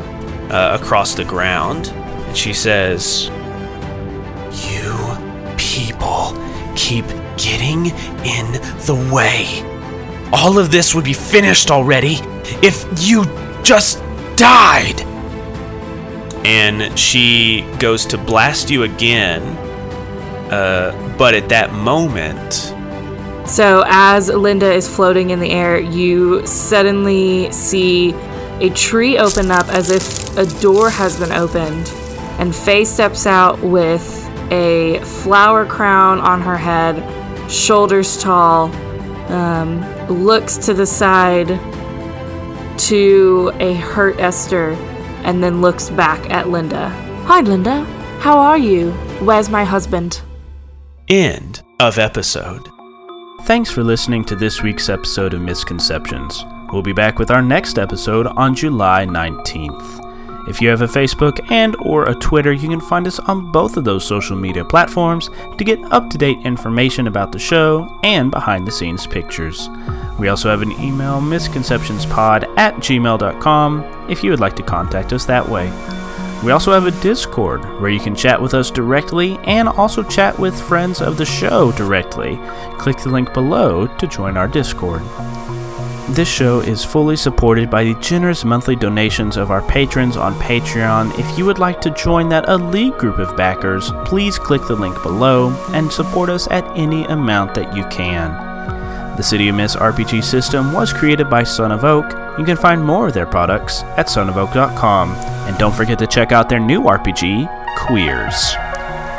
[0.51, 1.87] uh, across the ground.
[1.89, 3.36] And she says, "You
[5.99, 6.33] people
[6.75, 7.05] keep
[7.37, 7.87] getting
[8.23, 8.51] in
[8.85, 9.45] the way.
[10.33, 12.19] All of this would be finished already
[12.61, 13.25] if you
[13.63, 14.01] just
[14.35, 15.01] died."
[16.45, 19.41] And she goes to blast you again,
[20.51, 22.73] uh, but at that moment,
[23.45, 28.13] So, as Linda is floating in the air, you suddenly see
[28.59, 31.89] a tree open up as if a door has been opened.
[32.39, 36.95] And Faye steps out with a flower crown on her head,
[37.51, 38.73] shoulders tall,
[39.31, 41.47] um, looks to the side
[42.79, 44.71] to a hurt Esther,
[45.23, 46.89] and then looks back at Linda.
[47.25, 47.83] Hi, Linda.
[48.19, 48.91] How are you?
[49.21, 50.21] Where's my husband?
[51.09, 52.69] end of episode.
[53.43, 56.43] Thanks for listening to this week's episode of Misconceptions.
[56.73, 60.06] We'll be back with our next episode on July 19th.
[60.47, 63.75] If you have a Facebook and or a Twitter, you can find us on both
[63.75, 69.69] of those social media platforms to get up-to-date information about the show and behind-the-scenes pictures.
[70.17, 75.25] We also have an email, misconceptionspod at gmail.com, if you would like to contact us
[75.25, 75.69] that way.
[76.43, 80.37] We also have a Discord where you can chat with us directly and also chat
[80.39, 82.39] with friends of the show directly.
[82.77, 85.01] Click the link below to join our Discord.
[86.09, 91.19] This show is fully supported by the generous monthly donations of our patrons on Patreon.
[91.19, 95.01] If you would like to join that elite group of backers, please click the link
[95.03, 98.31] below and support us at any amount that you can.
[99.17, 102.09] The City of Mist RPG system was created by Son of Oak.
[102.39, 105.11] You can find more of their products at sonofoak.com.
[105.11, 108.55] And don't forget to check out their new RPG, Queerz.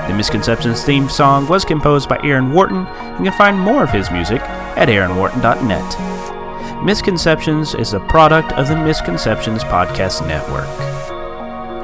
[0.08, 2.86] The Misconceptions theme song was composed by Aaron Wharton.
[3.18, 6.17] You can find more of his music at aaronwharton.net.
[6.84, 10.68] Misconceptions is a product of the Misconceptions Podcast Network.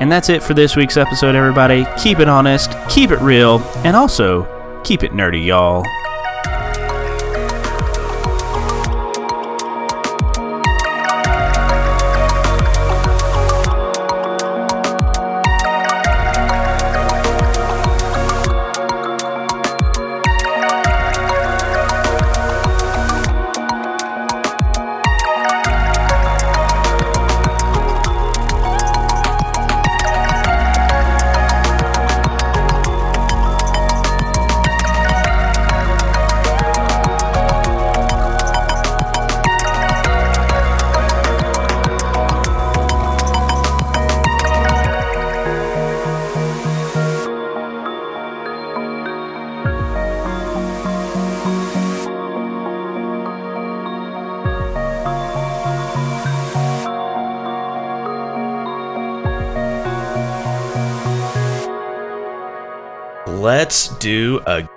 [0.01, 1.85] And that's it for this week's episode, everybody.
[1.99, 5.85] Keep it honest, keep it real, and also keep it nerdy, y'all.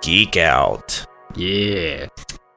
[0.08, 1.04] Geek out.
[1.36, 2.06] Yeah.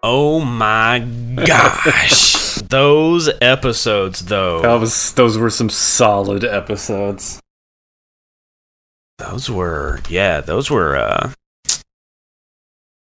[0.02, 1.00] Oh my
[1.36, 2.56] gosh.
[2.70, 4.62] Those episodes though.
[4.62, 7.42] That was those were some solid episodes.
[9.18, 11.34] Those were yeah, those were uh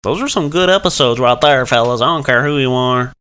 [0.01, 2.01] Those were some good episodes right there, fellas.
[2.01, 3.13] I don't care who you are.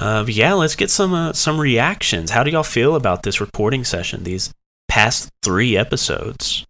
[0.00, 2.32] Uh, but yeah, let's get some uh, some reactions.
[2.32, 4.24] How do y'all feel about this recording session?
[4.24, 4.52] These
[4.88, 6.66] past three episodes.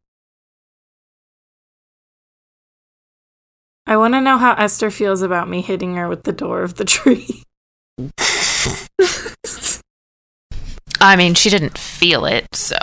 [3.89, 6.75] I want to know how Esther feels about me hitting her with the door of
[6.75, 7.43] the tree.
[11.01, 12.77] I mean, she didn't feel it, so.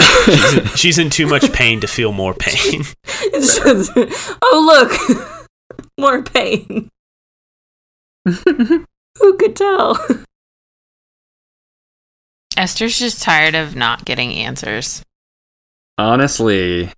[0.00, 2.84] She's in, she's in too much pain to feel more pain.
[3.34, 3.92] It's just,
[4.42, 4.88] oh,
[5.28, 5.46] look,
[6.00, 6.88] more pain.
[8.24, 9.98] Who could tell?
[12.56, 15.02] Esther's just tired of not getting answers.
[15.98, 16.90] Honestly,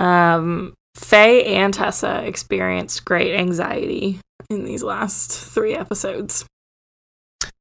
[0.00, 6.44] Um, Faye and Tessa experienced great anxiety in these last three episodes.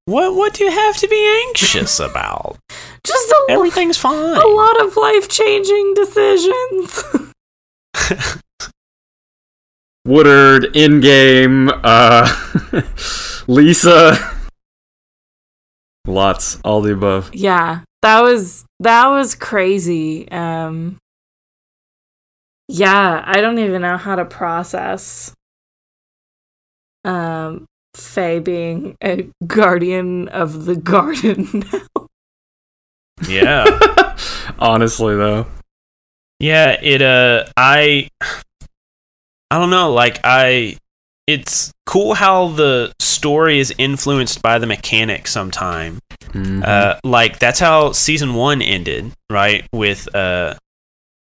[0.05, 2.57] what what do you have to be anxious about?
[3.03, 4.15] Just a, Everything's fine.
[4.37, 7.03] a lot of life changing decisions.
[10.05, 12.27] Woodard, in game, uh,
[13.47, 14.17] Lisa.
[16.07, 17.29] Lots, all the above.
[17.33, 20.29] yeah, that was that was crazy.
[20.31, 20.97] Um,
[22.71, 25.33] yeah, I don't even know how to process.
[27.03, 27.65] Um,
[27.95, 32.05] Faye being a guardian of the garden now.
[33.27, 33.65] Yeah.
[34.59, 35.47] Honestly, though.
[36.39, 38.09] Yeah, it uh I
[39.51, 39.91] I don't know.
[39.91, 40.77] Like I,
[41.27, 45.31] it's cool how the story is influenced by the mechanics.
[45.31, 45.99] Sometime,
[46.29, 46.63] Mhm.
[46.63, 49.67] uh, like that's how season one ended, right?
[49.73, 50.53] With uh,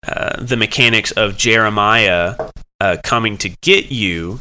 [0.07, 2.35] uh, the mechanics of Jeremiah
[2.79, 4.39] uh, coming to get you,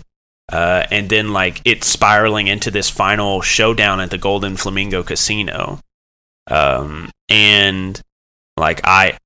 [0.51, 5.81] uh, and then like it spiraling into this final showdown at the Golden Flamingo Casino.
[6.47, 8.01] Um, and
[8.57, 9.19] like I,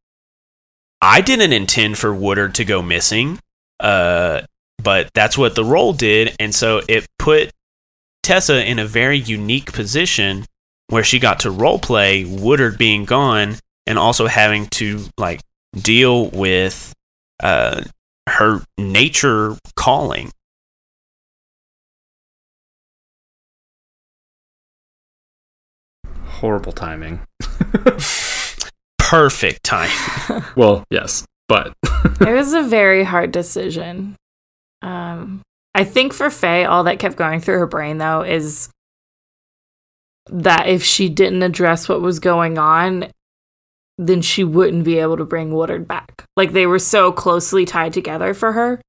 [1.00, 3.38] I didn't intend for Woodard to go missing,
[3.80, 4.42] uh,
[4.82, 7.50] but that's what the roll did, and so it put
[8.24, 10.46] Tessa in a very unique position
[10.88, 13.56] where she got to role play Woodard being gone
[13.86, 15.40] and also having to like
[15.74, 16.92] deal with
[17.42, 17.82] uh,
[18.28, 20.30] her nature calling.
[26.26, 27.20] Horrible timing.
[28.98, 29.90] Perfect time.
[30.56, 31.74] Well, yes, but
[32.20, 34.16] it was a very hard decision.
[34.82, 35.42] Um,
[35.74, 38.68] I think for Faye, all that kept going through her brain though is
[40.30, 43.10] that if she didn't address what was going on,
[43.98, 46.24] then she wouldn't be able to bring Woodard back.
[46.36, 48.80] Like they were so closely tied together for her,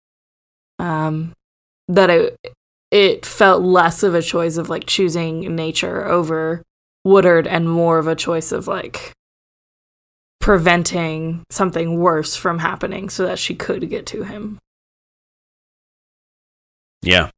[0.79, 1.33] um,
[1.87, 2.37] that it
[2.91, 6.63] it felt less of a choice of like choosing nature over
[7.03, 9.11] Woodard and more of a choice of like
[10.39, 14.59] preventing something worse from happening so that she could get to him.
[17.01, 17.29] Yeah.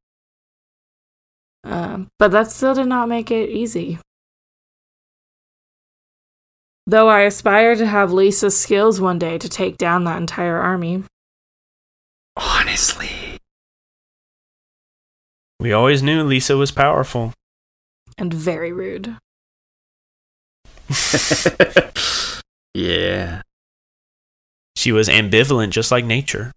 [1.64, 3.98] Um, but that still did not make it easy.
[6.88, 11.04] Though I aspire to have Lisa's skills one day to take down that entire army.
[12.34, 13.10] honestly,
[15.60, 17.34] We always knew Lisa was powerful.
[18.16, 19.18] And very rude.
[22.72, 23.42] yeah.
[24.74, 26.52] She was ambivalent just like nature.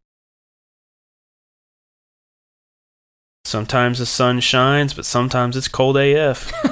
[3.44, 6.54] Sometimes the sun shines, but sometimes it's cold AF.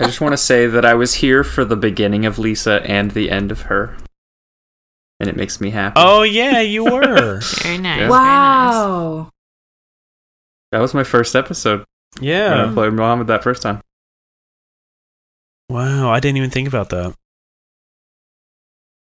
[0.00, 3.10] I just want to say that I was here for the beginning of Lisa and
[3.12, 3.96] the end of her,
[5.20, 5.94] and it makes me happy.
[5.96, 7.40] Oh yeah, you were.
[7.40, 7.62] Very nice.
[7.62, 7.78] Yeah.
[7.78, 8.10] Very nice.
[8.10, 9.30] wow.
[10.72, 11.84] that was my first episode.
[12.18, 12.68] When Yeah.
[12.70, 13.80] I played Mohammed that first time.
[15.68, 17.14] Wow, I didn't even think about that.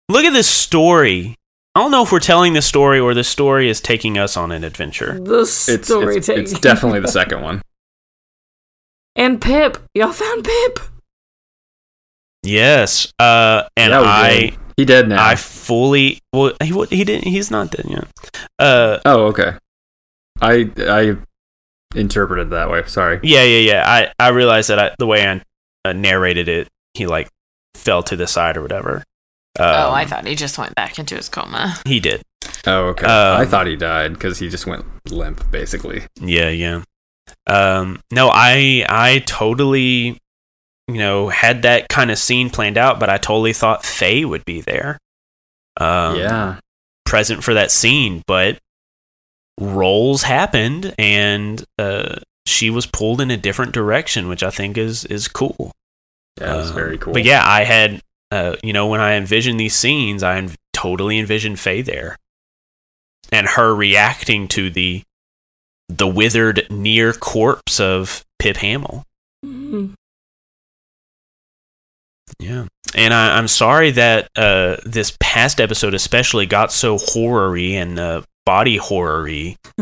[0.09, 1.37] Look at this story.
[1.75, 4.53] I don't know if we're telling the story or the story is taking us on
[4.53, 5.19] an adventure.
[5.19, 5.53] The It's
[5.87, 6.43] story it's, taking.
[6.43, 7.63] it's definitely the second one.
[9.17, 9.79] And Pip.
[9.95, 10.79] Y'all found Pip.
[12.43, 13.13] Yes.
[13.19, 14.59] Uh and Yeah, I did.
[14.77, 15.25] he dead now.
[15.25, 18.09] I fully Well, he he didn't he's not dead yet.
[18.59, 19.53] Uh oh, okay.
[20.41, 21.17] I I
[21.95, 22.83] interpreted that way.
[22.87, 23.21] Sorry.
[23.23, 23.85] yeah, yeah, yeah.
[23.87, 25.41] I I realized that I, the way I
[25.85, 27.29] uh, narrated it, he like
[27.75, 29.05] fell to the side or whatever.
[29.59, 31.77] Um, Oh, I thought he just went back into his coma.
[31.87, 32.23] he did.
[32.67, 33.05] Oh, okay.
[33.07, 36.07] Um, I thought he died because he just went limp, basically.
[36.21, 36.83] Yeah, yeah.
[37.47, 40.19] Um, no, I I totally,
[40.89, 44.45] you know, had that kind of scene planned out, but I totally thought Faye would
[44.45, 44.99] be there,
[45.81, 46.61] um, yeah.
[47.05, 48.23] present for that scene.
[48.27, 48.59] But
[49.59, 52.17] roles happened, and uh,
[52.47, 55.73] she was pulled in a different direction, which I think is is cool.
[56.41, 57.13] Yeah, it was Um, very cool.
[57.13, 61.59] But yeah, I had, uh, you know, when I envisioned these scenes, I totally envisioned
[61.61, 62.17] Faye there,
[63.31, 65.03] and her reacting to the
[65.97, 69.05] the withered near corpse of Pip Hamill.
[69.45, 69.95] Mhm.
[72.39, 77.99] Yeah, and I, I'm sorry that uh, this past episode especially got so horror-y and
[77.99, 79.57] uh, body horror-y.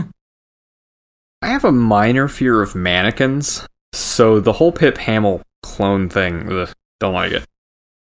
[1.42, 6.72] I have a minor fear of mannequins, so the whole Pip Hamill clone thing, ugh,
[6.98, 7.44] don't like it.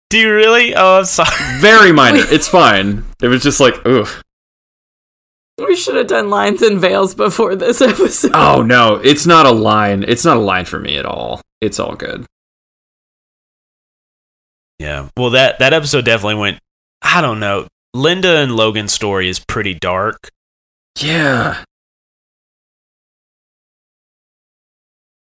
[0.09, 0.73] Do you really?
[0.75, 1.29] Oh, I'm sorry.
[1.59, 2.21] Very minor.
[2.31, 3.03] it's fine.
[3.21, 4.07] It was just like, ugh.
[5.59, 8.31] We should have done lines and veils before this episode.
[8.33, 10.03] Oh no, it's not a line.
[10.07, 11.41] It's not a line for me at all.
[11.61, 12.25] It's all good.
[14.79, 15.09] Yeah.
[15.17, 16.59] Well, that that episode definitely went.
[17.01, 17.67] I don't know.
[17.93, 20.29] Linda and Logan's story is pretty dark.
[20.99, 21.63] Yeah.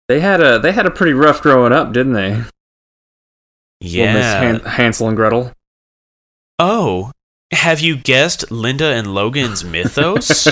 [0.09, 2.31] They had a they had a pretty rough growing up, didn't they?
[2.31, 2.47] Little
[3.81, 3.93] Miss
[4.25, 4.41] Yeah.
[4.41, 5.53] Han- Hansel and Gretel.
[6.59, 7.11] oh,
[7.53, 10.47] have you guessed Linda and Logan's mythos?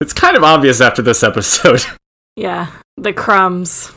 [0.00, 1.82] It's kind of obvious after this episode.
[2.36, 3.92] Yeah, the crumbs.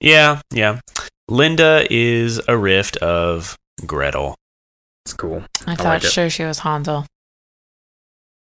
[0.00, 0.80] yeah, yeah.
[1.28, 4.34] Linda is a rift of Gretel.
[5.04, 5.44] It's cool.
[5.66, 7.06] I thought like sure she was Hansel.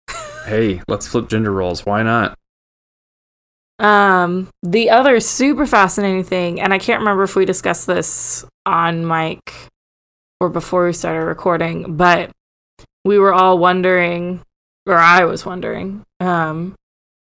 [0.47, 1.85] Hey, let's flip gender roles.
[1.85, 2.39] Why not?
[3.78, 9.07] Um, the other super fascinating thing, and I can't remember if we discussed this on
[9.07, 9.53] mic
[10.43, 12.32] or before we started recording, but
[13.05, 14.43] we were all wondering,
[14.86, 16.74] or I was wondering, Um,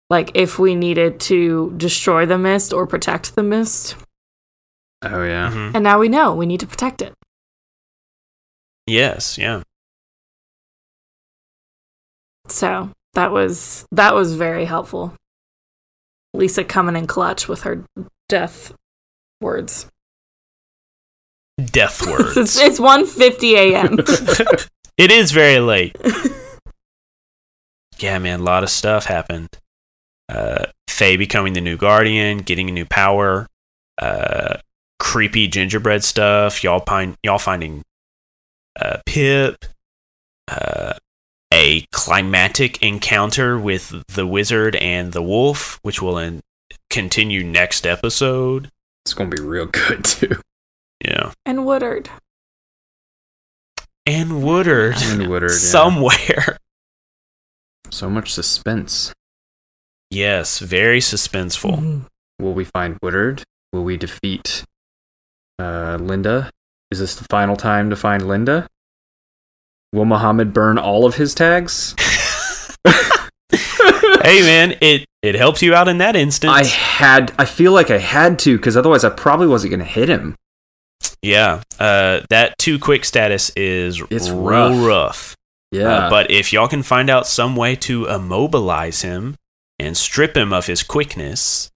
[0.09, 3.97] like if we needed to destroy the mist or protect the mist.
[5.01, 5.51] Oh yeah.
[5.51, 5.75] Mhm.
[5.75, 7.13] And now we know we need to protect it.
[8.87, 9.63] Yes, yeah.
[12.47, 15.13] So that was that was very helpful.
[16.33, 17.83] Lisa coming in clutch with her
[18.29, 18.73] death
[19.41, 19.87] words.
[21.65, 22.37] Death words.
[22.37, 23.97] it's, it's 1.50 a.m.
[24.97, 25.95] it is very late.
[27.99, 29.49] yeah, man, a lot of stuff happened.
[30.29, 33.47] Uh, Faye becoming the new guardian, getting a new power,
[33.97, 34.57] uh,
[34.99, 36.63] creepy gingerbread stuff.
[36.63, 37.81] Y'all find y'all finding
[38.79, 39.65] uh, Pip,
[40.47, 40.93] uh,
[41.53, 46.41] a climatic encounter with the wizard and the wolf, which will in-
[46.89, 48.69] continue next episode.
[49.05, 50.39] It's gonna be real good too.
[51.03, 52.09] Yeah, and Woodard.
[54.05, 55.57] and Woodard, And Woodard, yeah.
[55.57, 56.57] somewhere.
[57.89, 59.13] So much suspense.
[60.09, 61.77] Yes, very suspenseful.
[61.79, 62.05] Mhm.
[62.39, 63.43] Will we find Woodard?
[63.73, 64.63] Will we defeat
[65.59, 66.49] uh, Linda?
[66.89, 68.67] Is this the final time to find Linda?
[69.93, 71.95] Will Mohammed burn all of his tags?
[73.51, 76.51] hey man, it it helps you out in that instance.
[76.53, 77.33] I had.
[77.37, 80.35] I feel like I had to because otherwise I probably wasn't gonna hit him.
[81.21, 84.85] Yeah, uh, that too quick status is It's real rough.
[84.87, 85.35] rough.
[85.71, 89.35] Yeah, Uh, but if y'all can find out some way to immobilize him
[89.79, 91.69] and strip him of his quickness,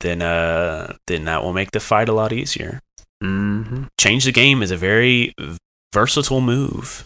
[0.00, 2.80] then uh, then that will make the fight a lot easier.
[3.22, 5.34] hmm Change the game is a very
[5.92, 7.04] versatile move.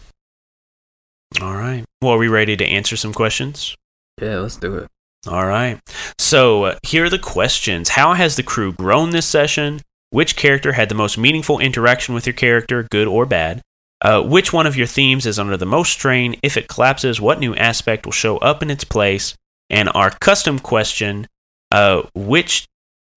[1.41, 1.83] All right.
[2.01, 3.75] Well, are we ready to answer some questions?
[4.21, 4.87] yeah, let's do it.
[5.27, 5.79] All right.
[6.19, 7.89] So uh, here are the questions.
[7.89, 9.81] How has the crew grown this session?
[10.09, 13.61] Which character had the most meaningful interaction with your character, good or bad?
[14.01, 16.35] Uh, which one of your themes is under the most strain?
[16.43, 19.35] If it collapses, what new aspect will show up in its place?
[19.69, 21.27] And our custom question:
[21.71, 22.67] uh, Which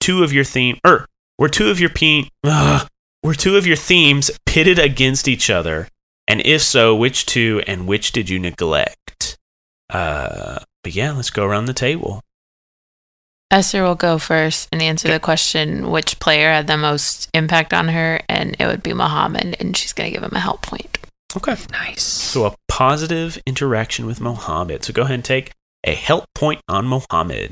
[0.01, 1.07] two of your theme, or
[1.39, 2.89] were two of your pe- ugh,
[3.23, 5.89] were two of your themes pitted against each other?
[6.27, 9.39] And if so, which two and which did you neglect?
[9.91, 12.23] Uh, but yeah, let's go around the table.
[13.51, 17.89] Esther will go first and answer the question which player had the most impact on
[17.89, 20.99] her, and it would be Mohammed, and she's going to give him a help point.
[21.37, 21.57] Okay.
[21.73, 22.03] Nice.
[22.03, 24.85] So a positive interaction with Mohammed.
[24.85, 25.53] So go ahead and take
[25.85, 27.51] a help point on Mohammed.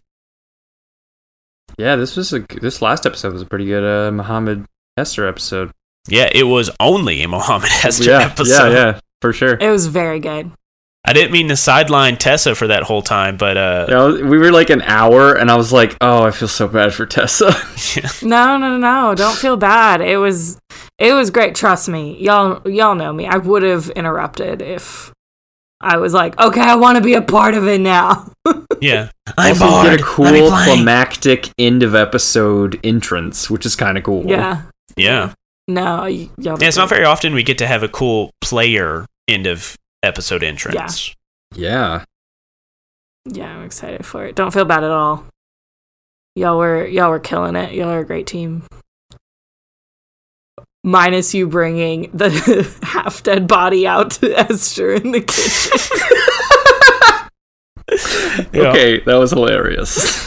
[1.78, 4.64] Yeah, this was a this last episode was a pretty good uh, Mohammed
[4.96, 5.70] Esther episode.
[6.08, 8.72] Yeah, it was only a Mohammed Esther yeah, episode.
[8.72, 9.58] yeah, yeah, for sure.
[9.60, 10.52] It was very good.
[11.08, 14.50] I didn't mean to sideline Tessa for that whole time, but uh, Yeah, we were
[14.50, 17.52] like an hour, and I was like, "Oh, I feel so bad for Tessa."
[18.26, 19.14] No, no, no, no.
[19.14, 20.00] Don't feel bad.
[20.00, 20.58] It was
[20.98, 21.54] it was great.
[21.54, 22.16] Trust me.
[22.18, 23.26] Y'all y'all know me.
[23.26, 25.12] I would have interrupted if
[25.80, 28.32] I was like, okay, I want to be a part of it now.
[28.80, 29.90] yeah, I'm also, bored.
[29.90, 34.24] get a cool climactic end of episode entrance, which is kind of cool.
[34.26, 34.62] yeah.
[34.96, 35.34] Yeah,
[35.68, 36.56] No, y- y'all.
[36.60, 36.66] yeah.
[36.68, 39.76] It's not very often we get to have a cool player end of
[40.06, 41.14] episode entrance.
[41.54, 42.04] yeah.
[43.28, 44.36] Yeah, I'm excited for it.
[44.36, 45.24] Don't feel bad at all.
[46.36, 47.72] Y'all were y'all were killing it.
[47.72, 48.62] Y'all are a great team.
[50.84, 52.30] Minus you bringing the
[52.84, 55.98] half dead body out to Esther in the kitchen.
[58.52, 58.70] Yeah.
[58.70, 60.26] Okay, that was hilarious.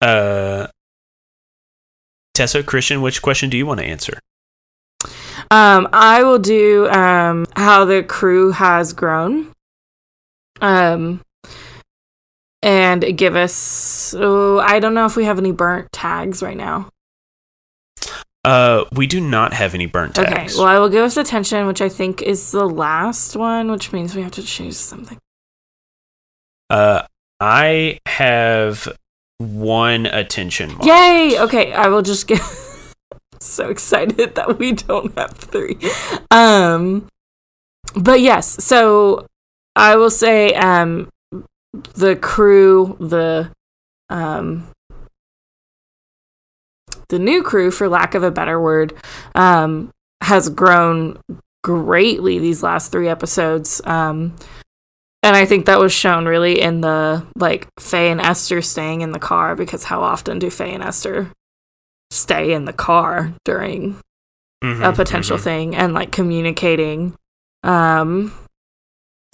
[0.00, 0.66] Uh,
[2.34, 4.18] Tessa, Christian, which question do you want to answer?
[5.50, 9.52] Um, I will do um how the crew has grown.
[10.60, 11.20] Um
[12.62, 16.88] and give us so I don't know if we have any burnt tags right now.
[18.44, 20.54] Uh, we do not have any burnt tags.
[20.54, 23.92] Okay, well I will give us attention, which I think is the last one, which
[23.92, 25.18] means we have to choose something.
[26.70, 27.02] Uh,
[27.40, 28.88] I have
[29.38, 30.86] one attention mark.
[30.86, 31.36] Yay!
[31.40, 32.40] Okay, I will just get
[33.40, 35.78] so excited that we don't have three.
[36.30, 37.08] Um
[37.94, 39.26] but yes, so
[39.74, 41.08] I will say um
[41.94, 43.50] the crew, the
[44.08, 44.68] um
[47.08, 48.94] the new crew for lack of a better word,
[49.34, 49.90] um
[50.22, 51.18] has grown
[51.62, 53.80] greatly these last three episodes.
[53.84, 54.36] Um
[55.22, 59.10] and I think that was shown really in the like Faye and Esther staying in
[59.10, 61.32] the car because how often do Faye and Esther
[62.10, 63.98] stay in the car during
[64.64, 65.42] Mhm, a potential mhm.
[65.42, 67.14] thing and like communicating
[67.62, 68.32] um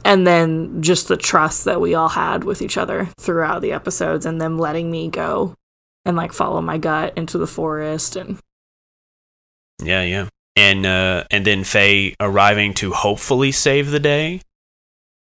[0.04, 4.26] and then just the trust that we all had with each other throughout the episodes
[4.26, 5.54] and them letting me go
[6.04, 8.38] and like follow my gut into the forest and
[9.82, 10.28] Yeah, yeah.
[10.56, 14.40] And uh, and then Faye arriving to hopefully save the day.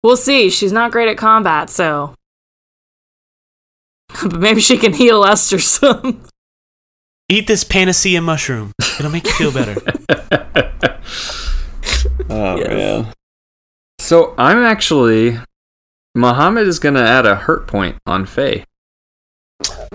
[0.04, 0.50] We'll see.
[0.50, 2.14] She's not great at combat, so.
[4.24, 6.24] but maybe she can heal Esther some.
[7.30, 8.72] Eat this panacea mushroom.
[9.00, 9.76] It'll make you feel better.
[12.32, 12.68] Oh Yes.
[12.68, 13.14] man.
[14.00, 15.38] So I'm actually
[16.16, 18.66] Mohammed is gonna add a hurt point on Faye.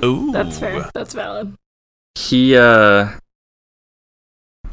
[0.04, 0.30] Ooh.
[0.32, 0.90] That's fair.
[0.94, 1.54] That's valid.
[2.18, 3.10] He uh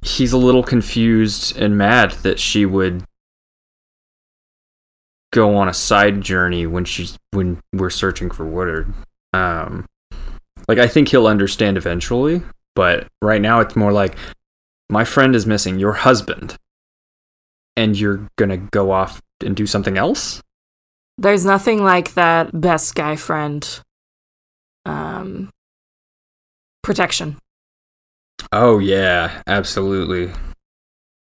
[0.03, 3.03] he's a little confused and mad that she would
[5.31, 8.91] go on a side journey when she's when we're searching for Woodard.
[9.33, 9.85] Um
[10.71, 12.41] like I think he'll understand eventually,
[12.75, 14.15] but right now it's more like
[14.89, 16.55] my friend is missing your husband
[17.75, 20.41] and you're going to go off and do something else?
[21.17, 23.67] There's nothing like that best guy friend
[24.85, 25.49] um
[26.81, 27.37] protection.
[28.53, 30.31] Oh yeah, absolutely.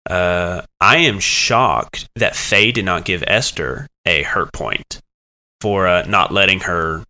[0.10, 5.00] Uh, I am shocked that Faye did not give Esther a hurt point
[5.62, 7.06] for uh, not letting her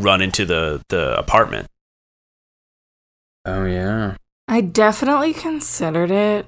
[0.00, 1.66] run into the, the apartment.
[3.44, 4.16] Oh yeah.
[4.46, 6.46] I definitely considered it,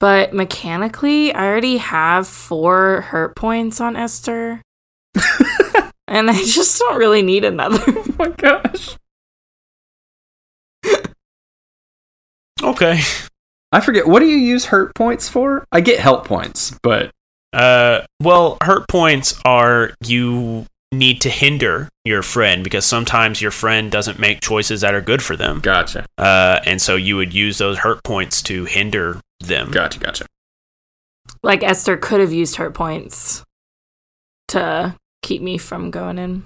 [0.00, 4.62] but mechanically, I already have four hurt points on Esther.
[6.08, 7.78] and I just don't really need another.
[8.12, 8.96] Oh my gosh.
[12.62, 13.00] Okay.
[13.72, 15.64] I forget what do you use hurt points for?
[15.72, 17.10] I get help points, but
[17.52, 23.90] Uh, well, hurt points are you need to hinder your friend because sometimes your friend
[23.90, 25.60] doesn't make choices that are good for them.
[25.60, 26.04] gotcha.
[26.18, 29.70] Uh, and so you would use those hurt points to hinder them.
[29.70, 30.26] Gotcha, gotcha.
[31.42, 33.42] like Esther could have used hurt points
[34.48, 36.44] to keep me from going in,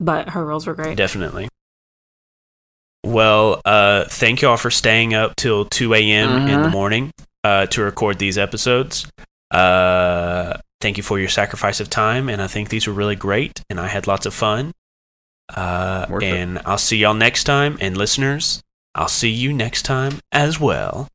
[0.00, 0.96] but her rolls were great.
[0.96, 1.48] Definitely.
[3.04, 6.48] Well, uh, thank you all for staying up till 2 a.m.
[6.48, 6.72] in the Mhm.
[6.72, 7.10] morning
[7.44, 9.06] uh, to record these episodes.
[9.50, 13.62] Uh, thank you for your sacrifice of time, and I think these were really great,
[13.70, 14.72] and I had lots of fun.
[15.48, 16.34] Uh, Worth it.
[16.34, 18.62] and I'll see y'all next time, and listeners,
[18.94, 21.08] I'll see you next time as well.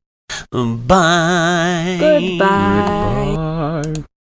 [0.51, 1.97] Bye.
[1.99, 3.33] Goodbye.
[3.35, 4.16] Goodbye.